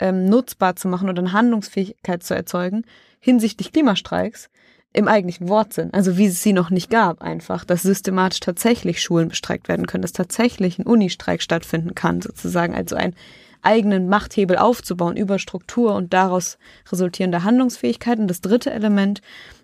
[0.04, 2.84] ähm, nutzbar zu machen oder eine Handlungsfähigkeit zu erzeugen
[3.22, 4.49] hinsichtlich Klimastreiks
[4.91, 9.30] im eigentlichen Wortsinn, also wie es sie noch nicht gab, einfach, dass systematisch tatsächlich Schulen
[9.30, 13.16] bestreikt werden können, dass tatsächlich ein Unistreik stattfinden kann, sozusagen, also ein
[13.62, 16.58] eigenen Machthebel aufzubauen über Struktur und daraus
[16.91, 18.20] resultierende Handlungsfähigkeit.
[18.20, 19.22] Und das dritte Element,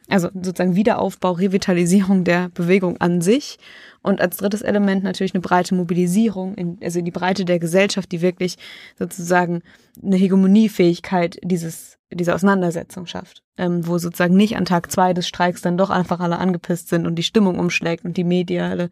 [0.09, 3.57] also sozusagen Wiederaufbau, Revitalisierung der Bewegung an sich.
[4.01, 8.11] Und als drittes Element natürlich eine breite Mobilisierung, in, also in die Breite der Gesellschaft,
[8.11, 8.57] die wirklich
[8.97, 9.61] sozusagen
[10.01, 13.43] eine Hegemoniefähigkeit dieses, dieser Auseinandersetzung schafft.
[13.57, 17.05] Ähm, wo sozusagen nicht an Tag zwei des Streiks dann doch einfach alle angepisst sind
[17.05, 18.89] und die Stimmung umschlägt und die mediale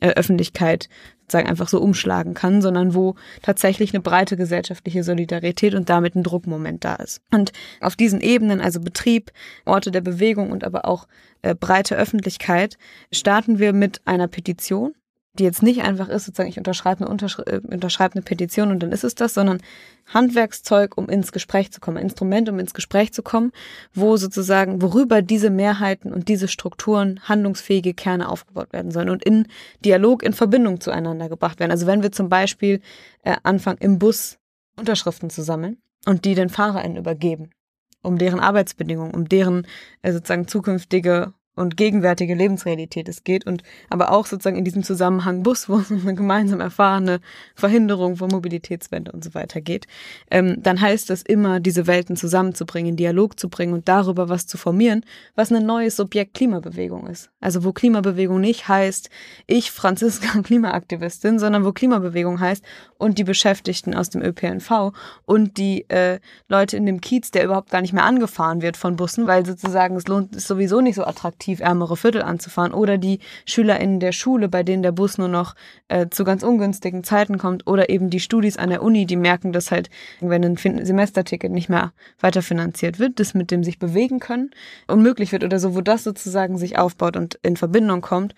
[0.00, 0.88] äh, Öffentlichkeit
[1.22, 6.22] sozusagen einfach so umschlagen kann, sondern wo tatsächlich eine breite gesellschaftliche Solidarität und damit ein
[6.22, 7.20] Druckmoment da ist.
[7.32, 9.32] Und auf diesen Ebenen, also Betrieb,
[9.64, 11.08] Orte der Bewegung und aber auch
[11.42, 12.78] äh, breite Öffentlichkeit,
[13.12, 14.94] starten wir mit einer Petition
[15.38, 18.82] die jetzt nicht einfach ist, sozusagen, ich unterschreibe eine, Unterschri äh, unterschreibe eine Petition und
[18.82, 19.60] dann ist es das, sondern
[20.12, 23.52] Handwerkszeug, um ins Gespräch zu kommen, Instrument, um ins Gespräch zu kommen,
[23.94, 29.48] wo sozusagen, worüber diese Mehrheiten und diese Strukturen handlungsfähige Kerne aufgebaut werden sollen und in
[29.84, 31.70] Dialog, in Verbindung zueinander gebracht werden.
[31.70, 32.80] Also wenn wir zum Beispiel
[33.22, 34.38] äh, anfangen, im Bus
[34.76, 37.50] Unterschriften zu sammeln und die den FahrerInnen übergeben,
[38.02, 39.66] um deren Arbeitsbedingungen, um deren
[40.02, 45.42] äh, sozusagen zukünftige und gegenwärtige Lebensrealität es geht und aber auch sozusagen in diesem Zusammenhang
[45.42, 47.20] Bus, wo es um eine gemeinsam erfahrene
[47.54, 49.86] Verhinderung von Mobilitätswende und so weiter geht,
[50.30, 54.46] ähm, dann heißt das immer, diese Welten zusammenzubringen, in Dialog zu bringen und darüber was
[54.46, 55.04] zu formieren,
[55.34, 57.30] was ein neues Subjekt Klimabewegung ist.
[57.40, 59.10] Also wo Klimabewegung nicht heißt,
[59.46, 62.62] ich Franziska Klimaaktivistin, sondern wo Klimabewegung heißt
[62.98, 64.92] und die Beschäftigten aus dem ÖPNV
[65.24, 68.96] und die äh, Leute in dem Kiez, der überhaupt gar nicht mehr angefahren wird von
[68.96, 72.72] Bussen, weil sozusagen es lohnt, ist sowieso nicht so attraktiv attraktiv, ärmere Viertel anzufahren.
[72.72, 75.54] Oder die SchülerInnen der Schule, bei denen der Bus nur noch
[75.88, 77.66] äh, zu ganz ungünstigen Zeiten kommt.
[77.66, 79.88] Oder eben die Studis an der Uni, die merken, dass halt,
[80.20, 84.50] wenn ein Semesterticket nicht mehr weiterfinanziert wird, das mit dem sich bewegen können,
[84.88, 88.34] unmöglich wird oder so, wo das sozusagen sich aufbaut und in Verbindung kommt.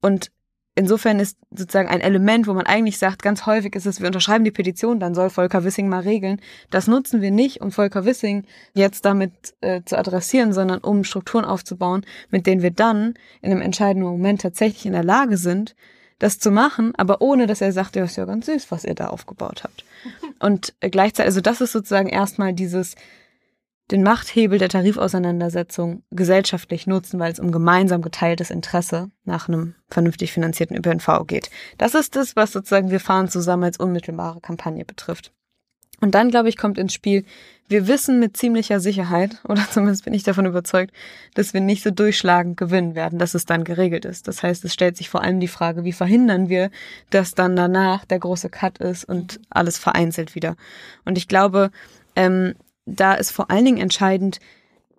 [0.00, 0.30] Und
[0.78, 4.44] insofern ist sozusagen ein Element, wo man eigentlich sagt, ganz häufig ist es, wir unterschreiben
[4.44, 6.40] die Petition, dann soll Volker Wissing mal regeln.
[6.70, 11.44] Das nutzen wir nicht, um Volker Wissing jetzt damit äh, zu adressieren, sondern um Strukturen
[11.44, 15.74] aufzubauen, mit denen wir dann in einem entscheidenden Moment tatsächlich in der Lage sind,
[16.20, 18.94] das zu machen, aber ohne dass er sagt, ja, ist ja ganz süß, was ihr
[18.94, 19.84] da aufgebaut habt.
[20.40, 22.94] Und gleichzeitig, also das ist sozusagen erstmal dieses,
[23.90, 30.32] den Machthebel der Tarifauseinandersetzung gesellschaftlich nutzen, weil es um gemeinsam geteiltes Interesse nach einem vernünftig
[30.32, 31.50] finanzierten ÖPNV geht.
[31.78, 35.32] Das ist das, was sozusagen wir fahren zusammen als unmittelbare Kampagne betrifft.
[36.00, 37.24] Und dann, glaube ich, kommt ins Spiel,
[37.68, 40.92] wir wissen mit ziemlicher Sicherheit, oder zumindest bin ich davon überzeugt,
[41.34, 44.28] dass wir nicht so durchschlagend gewinnen werden, dass es dann geregelt ist.
[44.28, 46.70] Das heißt, es stellt sich vor allem die Frage, wie verhindern wir,
[47.10, 50.56] dass dann danach der große Cut ist und alles vereinzelt wieder.
[51.04, 51.70] Und ich glaube,
[52.14, 52.54] ähm,
[52.88, 54.40] da ist vor allen Dingen entscheidend,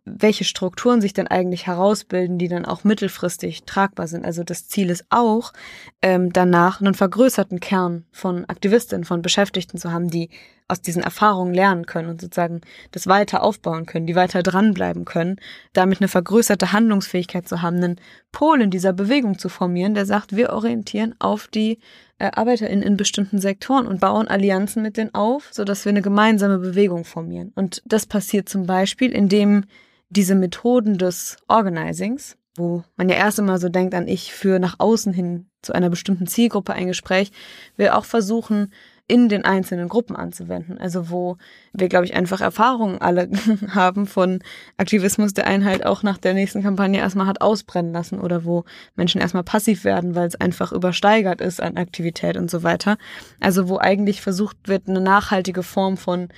[0.05, 4.25] welche Strukturen sich dann eigentlich herausbilden, die dann auch mittelfristig tragbar sind.
[4.25, 5.53] Also das Ziel ist auch,
[6.01, 10.29] ähm, danach einen vergrößerten Kern von Aktivistinnen, von Beschäftigten zu haben, die
[10.69, 12.61] aus diesen Erfahrungen lernen können und sozusagen
[12.91, 15.37] das weiter aufbauen können, die weiter dranbleiben können,
[15.73, 18.01] damit eine vergrößerte Handlungsfähigkeit zu haben, einen
[18.31, 21.79] Pol in dieser Bewegung zu formieren, der sagt, wir orientieren auf die
[22.19, 26.59] äh, ArbeiterInnen in bestimmten Sektoren und bauen Allianzen mit denen auf, sodass wir eine gemeinsame
[26.59, 27.51] Bewegung formieren.
[27.55, 29.65] Und das passiert zum Beispiel, indem
[30.09, 34.75] diese Methoden des Organizings, wo man ja erst immer so denkt an ich für nach
[34.79, 37.31] außen hin zu einer bestimmten Zielgruppe ein Gespräch,
[37.75, 38.71] wir auch versuchen,
[39.09, 40.77] in den einzelnen Gruppen anzuwenden.
[40.77, 41.37] Also wo
[41.73, 43.27] wir, glaube ich, einfach Erfahrungen alle
[43.69, 44.39] haben von
[44.77, 48.65] Aktivismus, der einen halt auch nach der nächsten Kampagne erstmal hat ausbrennen lassen oder wo
[48.95, 52.97] Menschen erstmal passiv werden, weil es einfach übersteigert ist an Aktivität und so weiter.
[53.39, 56.29] Also wo eigentlich versucht wird, eine nachhaltige Form von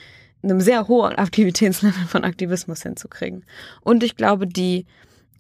[0.42, 3.44] einem sehr hohen Aktivitätslevel von Aktivismus hinzukriegen.
[3.82, 4.86] Und ich glaube, die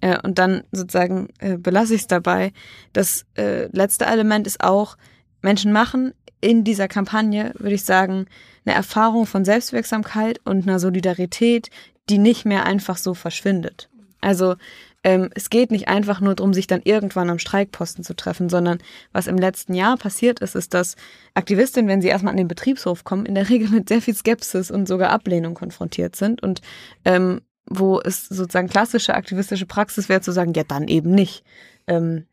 [0.01, 2.51] äh, und dann sozusagen äh, belasse ich es dabei.
[2.91, 4.97] Das äh, letzte Element ist auch,
[5.41, 8.25] Menschen machen in dieser Kampagne, würde ich sagen,
[8.65, 11.69] eine Erfahrung von Selbstwirksamkeit und einer Solidarität,
[12.09, 13.89] die nicht mehr einfach so verschwindet.
[14.19, 14.55] Also
[15.03, 18.79] ähm, es geht nicht einfach nur darum, sich dann irgendwann am Streikposten zu treffen, sondern
[19.11, 20.95] was im letzten Jahr passiert ist, ist, dass
[21.33, 24.69] Aktivistinnen, wenn sie erstmal an den Betriebshof kommen, in der Regel mit sehr viel Skepsis
[24.69, 26.61] und sogar Ablehnung konfrontiert sind und
[27.05, 31.43] ähm, wo es sozusagen klassische aktivistische Praxis wäre zu sagen, ja dann eben nicht.
[31.87, 32.25] Ähm,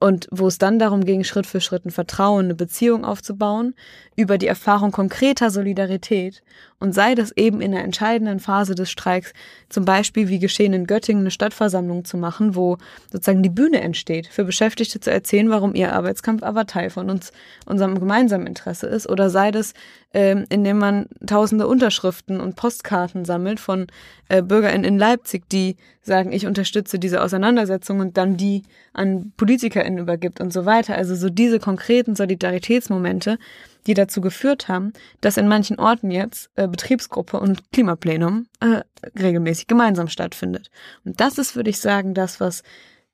[0.00, 3.74] und wo es dann darum ging, Schritt für Schritt ein Vertrauen, eine Beziehung aufzubauen,
[4.16, 6.42] über die Erfahrung konkreter Solidarität.
[6.78, 9.34] Und sei das eben in der entscheidenden Phase des Streiks,
[9.68, 12.78] zum Beispiel wie geschehen in Göttingen, eine Stadtversammlung zu machen, wo
[13.12, 17.32] sozusagen die Bühne entsteht, für Beschäftigte zu erzählen, warum ihr Arbeitskampf aber Teil von uns,
[17.66, 19.74] unserem gemeinsamen Interesse ist, oder sei das,
[20.12, 23.86] ähm, indem man tausende Unterschriften und Postkarten sammelt von
[24.28, 29.98] äh, BürgerInnen in Leipzig, die sagen, ich unterstütze diese Auseinandersetzung und dann die an PolitikerInnen
[30.00, 30.96] übergibt und so weiter.
[30.96, 33.38] Also so diese konkreten Solidaritätsmomente,
[33.86, 38.80] die dazu geführt haben, dass in manchen Orten jetzt äh, Betriebsgruppe und Klimaplenum äh,
[39.18, 40.70] regelmäßig gemeinsam stattfindet.
[41.04, 42.62] Und das ist, würde ich sagen, das, was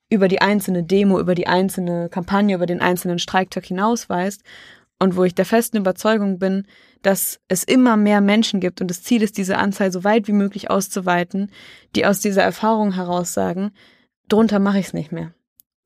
[0.09, 4.43] über die einzelne Demo, über die einzelne Kampagne, über den einzelnen Streiktag hinausweist
[4.99, 6.67] und wo ich der festen Überzeugung bin,
[7.07, 10.33] dass es immer mehr Menschen gibt und das Ziel ist, diese Anzahl so weit wie
[10.33, 11.53] möglich auszuweiten,
[11.95, 13.71] die aus dieser Erfahrung heraus sagen,
[14.29, 15.33] drunter mache ich es nicht mehr.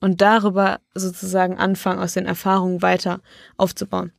[0.01, 3.21] Und darüber sozusagen anfangen, aus den Erfahrungen weiter
[3.59, 4.13] aufzubauen.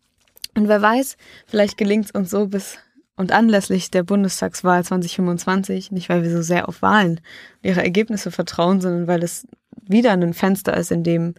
[0.55, 2.77] Und wer weiß, vielleicht gelingt es uns so bis
[3.15, 7.19] und anlässlich der Bundestagswahl 2025, nicht weil wir so sehr auf Wahlen
[7.63, 9.47] und ihre Ergebnisse vertrauen, sondern weil es
[9.81, 11.33] wieder ein Fenster ist, in dem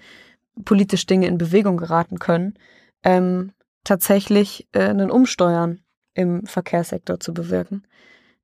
[0.65, 2.55] politisch Dinge in Bewegung geraten können,
[3.05, 3.53] ähm,
[3.85, 5.83] tatsächlich äh, einen Umsteuern
[6.15, 7.87] im Verkehrssektor zu bewirken.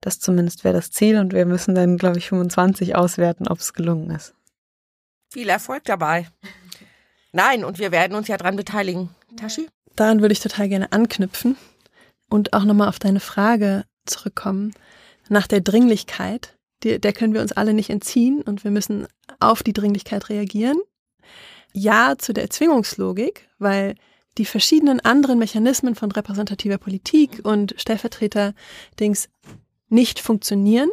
[0.01, 3.73] Das zumindest wäre das Ziel und wir müssen dann, glaube ich, 25 auswerten, ob es
[3.73, 4.35] gelungen ist.
[5.31, 6.29] Viel Erfolg dabei.
[7.33, 9.11] Nein, und wir werden uns ja dran beteiligen.
[9.37, 9.69] Tashi?
[9.99, 11.57] daran würde ich total gerne anknüpfen
[12.31, 14.73] und auch nochmal auf deine Frage zurückkommen
[15.29, 16.57] nach der Dringlichkeit.
[16.83, 19.07] Die, der können wir uns alle nicht entziehen und wir müssen
[19.41, 20.79] auf die Dringlichkeit reagieren.
[21.73, 23.97] Ja zu der Erzwingungslogik, weil
[24.39, 29.29] die verschiedenen anderen Mechanismen von repräsentativer Politik und Stellvertreter-Dings
[29.89, 30.91] nicht funktionieren.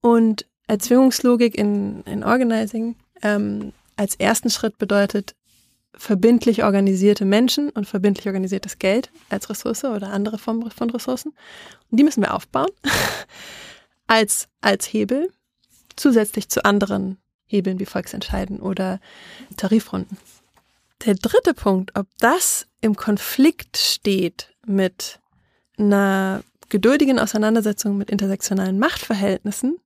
[0.00, 5.34] Und Erzwingungslogik in, in Organizing ähm, als ersten Schritt bedeutet,
[5.94, 11.32] verbindlich organisierte Menschen und verbindlich organisiertes Geld als Ressource oder andere Formen von Ressourcen.
[11.90, 12.70] Und die müssen wir aufbauen
[14.06, 15.32] als, als Hebel,
[15.96, 19.00] zusätzlich zu anderen Hebeln wie Volksentscheiden oder
[19.56, 20.18] Tarifrunden.
[21.04, 25.20] Der dritte Punkt, ob das im Konflikt steht mit
[25.78, 29.78] einer geduldigen Auseinandersetzung mit intersektionalen Machtverhältnissen,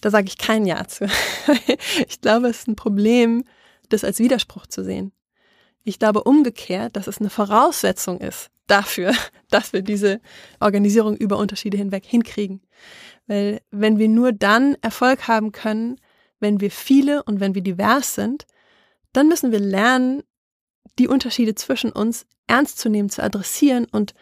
[0.00, 1.06] da sage ich kein Ja zu.
[2.08, 3.44] ich glaube, es ist ein Problem,
[3.88, 5.12] das als Widerspruch zu sehen.
[5.82, 9.14] Ich glaube umgekehrt, dass es eine Voraussetzung ist dafür,
[9.50, 10.20] dass wir diese
[10.60, 12.60] Organisierung über Unterschiede hinweg hinkriegen.
[13.26, 16.00] Weil wenn wir nur dann Erfolg haben können,
[16.38, 18.46] wenn wir viele und wenn wir divers sind,
[19.18, 20.22] dann müssen wir lernen,
[20.98, 24.14] die Unterschiede zwischen uns ernst zu nehmen, zu adressieren und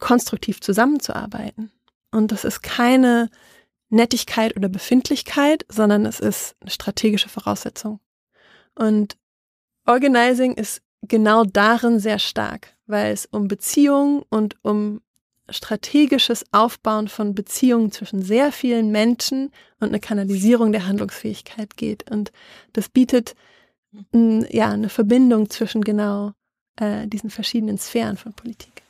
[0.00, 1.70] konstruktiv zusammenzuarbeiten.
[2.10, 3.30] Und das ist keine
[3.90, 8.00] Nettigkeit oder Befindlichkeit, sondern es ist eine strategische Voraussetzung.
[8.74, 9.16] Und
[9.86, 15.00] Organizing ist genau darin sehr stark, weil es um Beziehungen und um
[15.48, 22.10] strategisches Aufbauen von Beziehungen zwischen sehr vielen Menschen und eine Kanalisierung der Handlungsfähigkeit geht.
[22.10, 22.32] Und
[22.72, 23.36] das bietet
[24.12, 26.32] ja eine Verbindung zwischen genau
[26.80, 28.82] äh, diesen verschiedenen Sphären von Politik.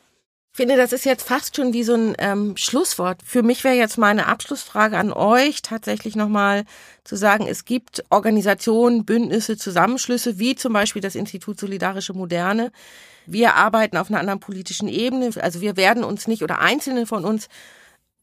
[0.55, 3.21] Ich finde, das ist jetzt fast schon wie so ein ähm, Schlusswort.
[3.25, 6.63] Für mich wäre jetzt meine Abschlussfrage an euch tatsächlich nochmal
[7.03, 12.71] zu sagen, es gibt Organisationen, Bündnisse, Zusammenschlüsse, wie zum Beispiel das Institut Solidarische Moderne.
[13.25, 15.31] Wir arbeiten auf einer anderen politischen Ebene.
[15.41, 17.49] Also wir werden uns nicht oder Einzelne von uns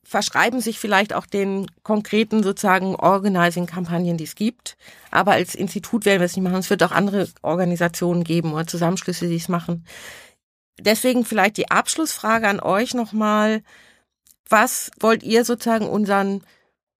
[0.04, 4.76] verschreiben sich vielleicht auch den konkreten sozusagen Organizing-Kampagnen, die es gibt.
[5.10, 6.58] Aber als Institut werden wir es nicht machen.
[6.58, 9.84] Es wird auch andere Organisationen geben oder Zusammenschlüsse, die es machen
[10.78, 13.62] deswegen vielleicht die Abschlussfrage an euch nochmal.
[14.48, 16.42] Was wollt ihr sozusagen unseren,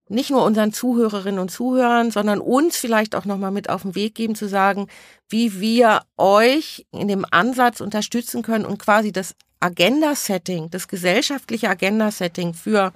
[0.07, 4.15] nicht nur unseren Zuhörerinnen und Zuhörern, sondern uns vielleicht auch nochmal mit auf den Weg
[4.15, 4.87] geben, zu sagen,
[5.29, 12.53] wie wir euch in dem Ansatz unterstützen können und quasi das Agenda-Setting, das gesellschaftliche Agenda-Setting
[12.53, 12.91] für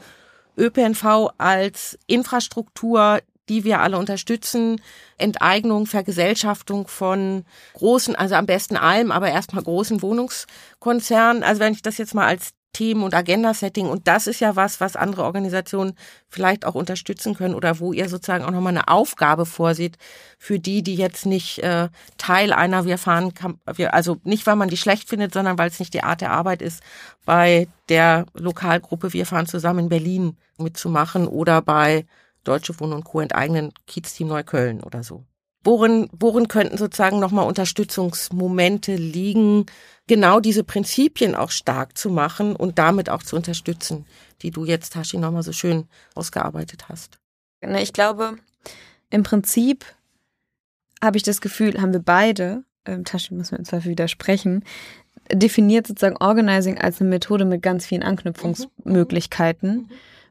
[0.58, 4.82] ÖPNV als Infrastruktur, die wir alle unterstützen.
[5.18, 11.44] Enteignung, Vergesellschaftung von großen, also am besten allem, aber erstmal großen Wohnungskonzernen.
[11.44, 13.88] Also wenn ich das jetzt mal als Themen- und Agenda-Setting.
[13.88, 15.94] Und das ist ja was, was andere Organisationen
[16.30, 19.98] vielleicht auch unterstützen können oder wo ihr sozusagen auch nochmal eine Aufgabe vorsieht
[20.38, 23.34] für die, die jetzt nicht äh, Teil einer Wir fahren,
[23.90, 26.62] also nicht, weil man die schlecht findet, sondern weil es nicht die Art der Arbeit
[26.62, 26.84] ist,
[27.26, 32.06] bei der Lokalgruppe Wir fahren zusammen in Berlin mitzumachen oder bei
[32.44, 33.20] Deutsche Wohnen und Co.
[33.20, 35.26] enteignen, Kiez-Team Neukölln oder so.
[35.68, 39.66] Worin, worin könnten sozusagen nochmal Unterstützungsmomente liegen,
[40.08, 44.06] genau diese Prinzipien auch stark zu machen und damit auch zu unterstützen,
[44.42, 47.20] die du jetzt, Tashi, nochmal so schön ausgearbeitet hast?
[47.60, 48.38] Ich glaube,
[49.10, 49.84] im Prinzip
[51.04, 54.64] habe ich das Gefühl, haben wir beide, ähm, Tashi muss mir im Zweifel widersprechen,
[55.34, 59.90] definiert sozusagen Organizing als eine Methode mit ganz vielen Anknüpfungsmöglichkeiten, mhm.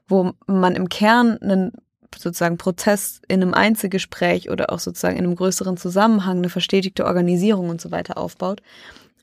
[0.08, 1.72] wo man im Kern einen
[2.16, 7.68] sozusagen Prozess in einem Einzelgespräch oder auch sozusagen in einem größeren Zusammenhang eine verstetigte Organisierung
[7.68, 8.62] und so weiter aufbaut.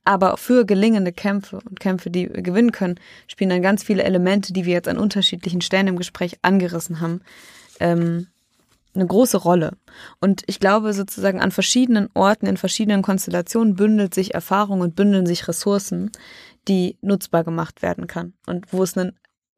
[0.06, 4.52] Aber für gelingende Kämpfe und Kämpfe, die wir gewinnen können, spielen dann ganz viele Elemente,
[4.52, 7.22] die wir jetzt an unterschiedlichen Stellen im Gespräch angerissen haben,
[7.80, 8.28] ähm,
[8.96, 9.72] eine große Rolle.
[10.20, 15.26] Und ich glaube sozusagen an verschiedenen Orten, in verschiedenen Konstellationen bündelt sich Erfahrung und bündeln
[15.26, 16.12] sich Ressourcen,
[16.68, 18.34] die nutzbar gemacht werden kann.
[18.46, 19.14] Und wo es einen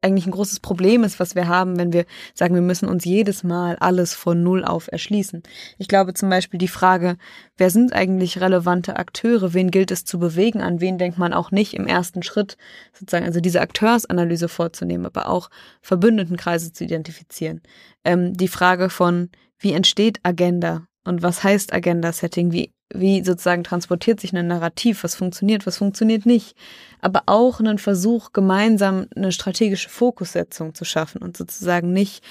[0.06, 3.42] eigentlich ein großes Problem ist, was wir haben, wenn wir sagen, wir müssen uns jedes
[3.42, 5.42] Mal alles von Null auf erschließen.
[5.78, 7.16] Ich glaube zum Beispiel die Frage,
[7.56, 11.50] wer sind eigentlich relevante Akteure, wen gilt es zu bewegen, an wen denkt man auch
[11.50, 12.56] nicht im ersten Schritt,
[12.92, 15.50] sozusagen, also diese Akteursanalyse vorzunehmen, aber auch
[15.82, 17.62] Verbündetenkreise zu identifizieren.
[18.04, 24.20] Ähm, die Frage von, wie entsteht Agenda und was heißt Agenda-Setting, wie wie sozusagen transportiert
[24.20, 26.56] sich ein Narrativ, was funktioniert, was funktioniert nicht,
[27.00, 32.22] aber auch einen Versuch, gemeinsam eine strategische Fokussetzung zu schaffen und sozusagen nicht,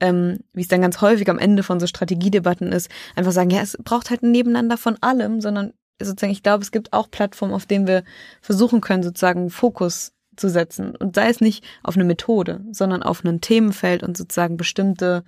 [0.00, 3.62] ähm, wie es dann ganz häufig am Ende von so Strategiedebatten ist, einfach sagen, ja,
[3.62, 7.54] es braucht halt ein Nebeneinander von allem, sondern sozusagen, ich glaube, es gibt auch Plattformen,
[7.54, 8.04] auf denen wir
[8.40, 10.96] versuchen können, sozusagen Fokus zu setzen.
[10.96, 15.24] Und sei es nicht auf eine Methode, sondern auf ein Themenfeld und sozusagen bestimmte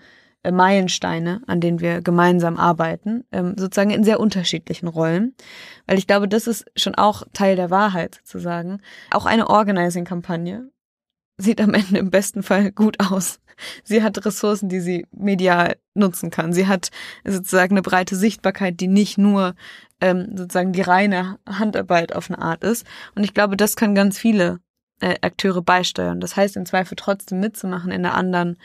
[0.51, 5.35] Meilensteine, an denen wir gemeinsam arbeiten, ähm, sozusagen in sehr unterschiedlichen Rollen.
[5.87, 8.81] Weil ich glaube, das ist schon auch Teil der Wahrheit sozusagen.
[9.11, 10.71] Auch eine Organizing-Kampagne
[11.37, 13.41] sieht am Ende im besten Fall gut aus.
[13.85, 16.53] Sie hat Ressourcen, die sie medial nutzen kann.
[16.53, 16.91] Sie hat
[17.25, 19.55] sozusagen eine breite Sichtbarkeit, die nicht nur
[20.01, 22.87] ähm, sozusagen die reine Handarbeit auf eine Art ist.
[23.15, 24.61] Und ich glaube, das können ganz viele
[25.01, 26.21] äh, Akteure beisteuern.
[26.21, 28.57] Das heißt, im Zweifel trotzdem mitzumachen in einer anderen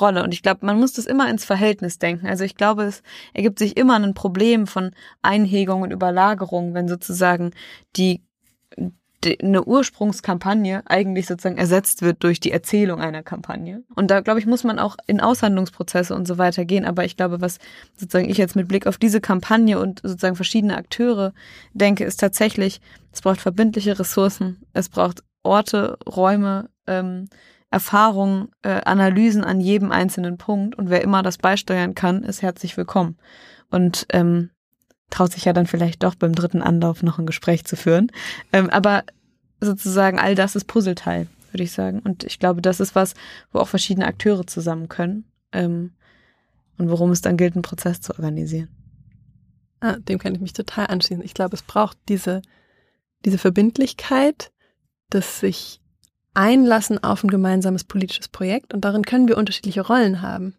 [0.00, 0.22] Rolle.
[0.22, 2.26] Und ich glaube, man muss das immer ins Verhältnis denken.
[2.26, 3.02] Also ich glaube, es
[3.34, 7.52] ergibt sich immer ein Problem von Einhegung und Überlagerung, wenn sozusagen
[7.96, 8.22] die
[9.42, 13.82] eine Ursprungskampagne eigentlich sozusagen ersetzt wird durch die Erzählung einer Kampagne.
[13.96, 16.84] Und da, glaube ich, muss man auch in Aushandlungsprozesse und so weiter gehen.
[16.84, 17.58] Aber ich glaube, was
[17.96, 21.32] sozusagen ich jetzt mit Blick auf diese Kampagne und sozusagen verschiedene Akteure
[21.72, 22.80] denke, ist tatsächlich,
[23.12, 27.28] es braucht verbindliche Ressourcen, es braucht Orte, Räume, ähm,
[27.70, 30.76] Erfahrungen, äh, Analysen an jedem einzelnen Punkt.
[30.76, 33.18] Und wer immer das beisteuern kann, ist herzlich willkommen.
[33.70, 34.50] Und ähm,
[35.10, 38.10] traut sich ja dann vielleicht doch beim dritten Anlauf noch ein Gespräch zu führen.
[38.52, 39.04] Ähm, aber
[39.60, 42.00] sozusagen all das ist Puzzleteil, würde ich sagen.
[42.00, 43.14] Und ich glaube, das ist was,
[43.52, 45.24] wo auch verschiedene Akteure zusammen können.
[45.52, 45.92] Ähm,
[46.78, 48.68] und worum es dann gilt, einen Prozess zu organisieren.
[49.80, 51.24] Ah, dem kann ich mich total anschließen.
[51.24, 52.42] Ich glaube, es braucht diese,
[53.24, 54.52] diese Verbindlichkeit,
[55.10, 55.80] das sich
[56.34, 60.54] einlassen auf ein gemeinsames politisches Projekt und darin können wir unterschiedliche Rollen haben.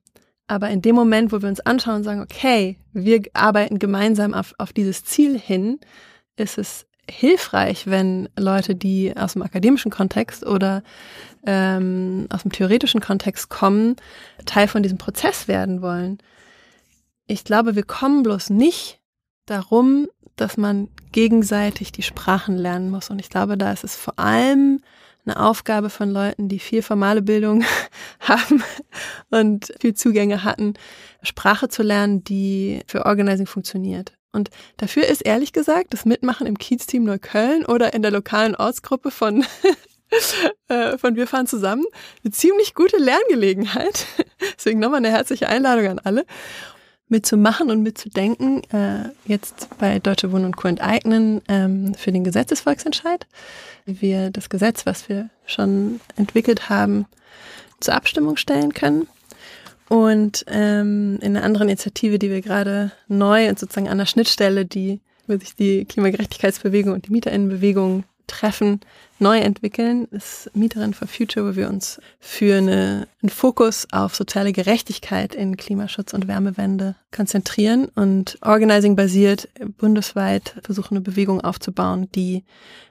[0.48, 4.56] Aber in dem Moment, wo wir uns anschauen und sagen, okay, wir arbeiten gemeinsam auf,
[4.58, 5.80] auf dieses Ziel hin,
[6.38, 10.84] ist es hilfreich, wenn Leute, die aus dem akademischen Kontext oder
[11.46, 13.96] ähm, aus dem theoretischen Kontext kommen,
[14.46, 16.20] Teil von diesem Prozess werden wollen.
[17.28, 18.99] Ich glaube, wir kommen bloß nicht
[19.50, 23.10] darum, dass man gegenseitig die Sprachen lernen muss.
[23.10, 24.82] Und ich glaube, da ist es vor allem
[25.26, 27.64] eine Aufgabe von Leuten, die viel formale Bildung
[28.20, 28.64] haben
[29.30, 30.74] und viel Zugänge hatten,
[31.22, 34.14] Sprache zu lernen, die für Organizing funktioniert.
[34.32, 39.12] Und dafür ist ehrlich gesagt das Mitmachen im Kiez-Team Neukölln oder in der lokalen Ortsgruppe
[39.12, 39.44] von,
[40.68, 41.86] äh, von Wir fahren zusammen
[42.24, 44.06] eine ziemlich gute Lerngelegenheit.
[44.58, 46.26] Deswegen nochmal eine herzliche Einladung an alle
[47.10, 50.68] mitzumachen und mitzudenken, äh, jetzt bei Deutsche Wohnen und Co.
[50.68, 53.28] enteignen ähm, für den Gesetzesvolksentscheid.
[53.86, 57.06] Wir das Gesetz, was wir schon entwickelt haben,
[57.80, 59.08] zur Abstimmung stellen können.
[59.90, 64.66] Und ähm, in einer anderen Initiative, die wir gerade neu und sozusagen an der Schnittstelle,
[64.66, 68.80] die wo sich die Klimagerechtigkeitsbewegung und die Mieterinnenbewegung treffen,
[69.20, 74.54] neu entwickeln, ist Mieterin for Future, wo wir uns für eine, einen Fokus auf soziale
[74.54, 82.44] Gerechtigkeit in Klimaschutz und Wärmewende konzentrieren und Organizing basiert bundesweit versuchen, eine Bewegung aufzubauen, die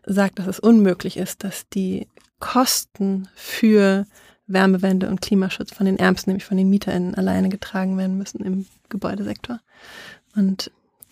[0.05, 2.09] sagt, dass es unmöglich ist, dass die
[2.41, 4.07] Kosten für
[4.47, 8.67] Wärmewende und Klimaschutz von den Ärmsten, nämlich von den MieterInnen alleine getragen werden müssen im
[8.89, 9.61] Gebäudesektor.
[10.35, 10.71] Und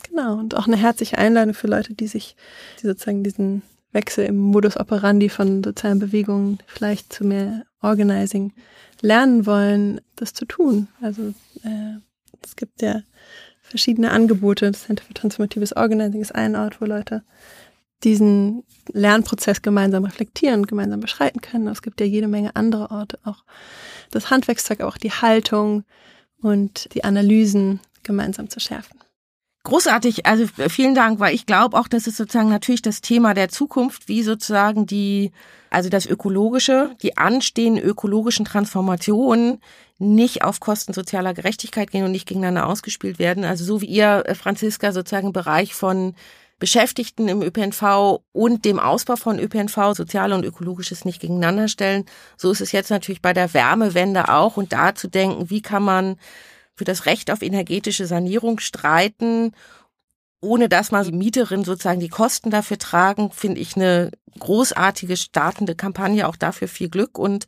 [0.08, 2.36] genau, und auch eine herzliche Einladung für Leute, die sich,
[2.80, 3.62] die sozusagen diesen
[3.92, 8.52] Wechsel im Modus operandi von sozialen Bewegungen vielleicht zu mehr Organizing
[9.00, 10.88] lernen wollen, das zu tun.
[11.00, 11.98] Also äh,
[12.44, 13.02] es gibt ja
[13.62, 14.70] verschiedene Angebote.
[14.70, 17.22] Das Center für Transformatives Organizing ist ein Ort, wo Leute
[18.04, 21.68] diesen Lernprozess gemeinsam reflektieren, gemeinsam beschreiten können.
[21.68, 23.44] Es gibt ja jede Menge andere Orte, auch
[24.10, 25.84] das Handwerkszeug, auch die Haltung
[26.40, 29.00] und die Analysen gemeinsam zu schärfen.
[29.66, 33.48] Großartig, also vielen Dank, weil ich glaube auch, dass es sozusagen natürlich das Thema der
[33.48, 35.32] Zukunft, wie sozusagen die,
[35.70, 39.60] also das Ökologische, die anstehenden ökologischen Transformationen
[39.98, 43.44] nicht auf Kosten sozialer Gerechtigkeit gehen und nicht gegeneinander ausgespielt werden.
[43.44, 46.14] Also so wie ihr, äh, Franziska, sozusagen im Bereich von
[46.60, 52.04] Beschäftigten im ÖPNV und dem Ausbau von ÖPNV, soziale und ökologisches nicht gegeneinander stellen.
[52.36, 55.82] So ist es jetzt natürlich bei der Wärmewende auch und da zu denken, wie kann
[55.82, 56.18] man
[56.76, 59.52] für das Recht auf energetische Sanierung streiten,
[60.40, 65.74] ohne dass man die Mieterin sozusagen die Kosten dafür tragen, finde ich eine großartige startende
[65.74, 66.28] Kampagne.
[66.28, 67.46] Auch dafür viel Glück und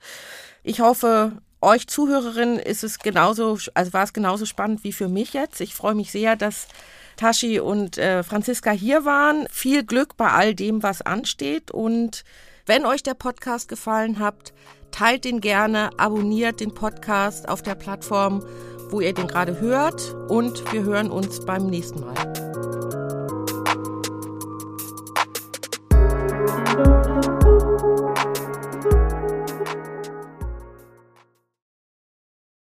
[0.62, 5.32] ich hoffe, euch Zuhörerinnen ist es genauso, also war es genauso spannend wie für mich
[5.32, 5.60] jetzt.
[5.60, 6.68] Ich freue mich sehr, dass
[7.16, 9.48] Tashi und äh, Franziska hier waren.
[9.50, 11.70] Viel Glück bei all dem, was ansteht.
[11.70, 12.24] Und
[12.66, 14.52] wenn euch der Podcast gefallen hat,
[14.90, 18.42] teilt den gerne, abonniert den Podcast auf der Plattform,
[18.90, 20.14] wo ihr den gerade hört.
[20.28, 22.67] Und wir hören uns beim nächsten Mal.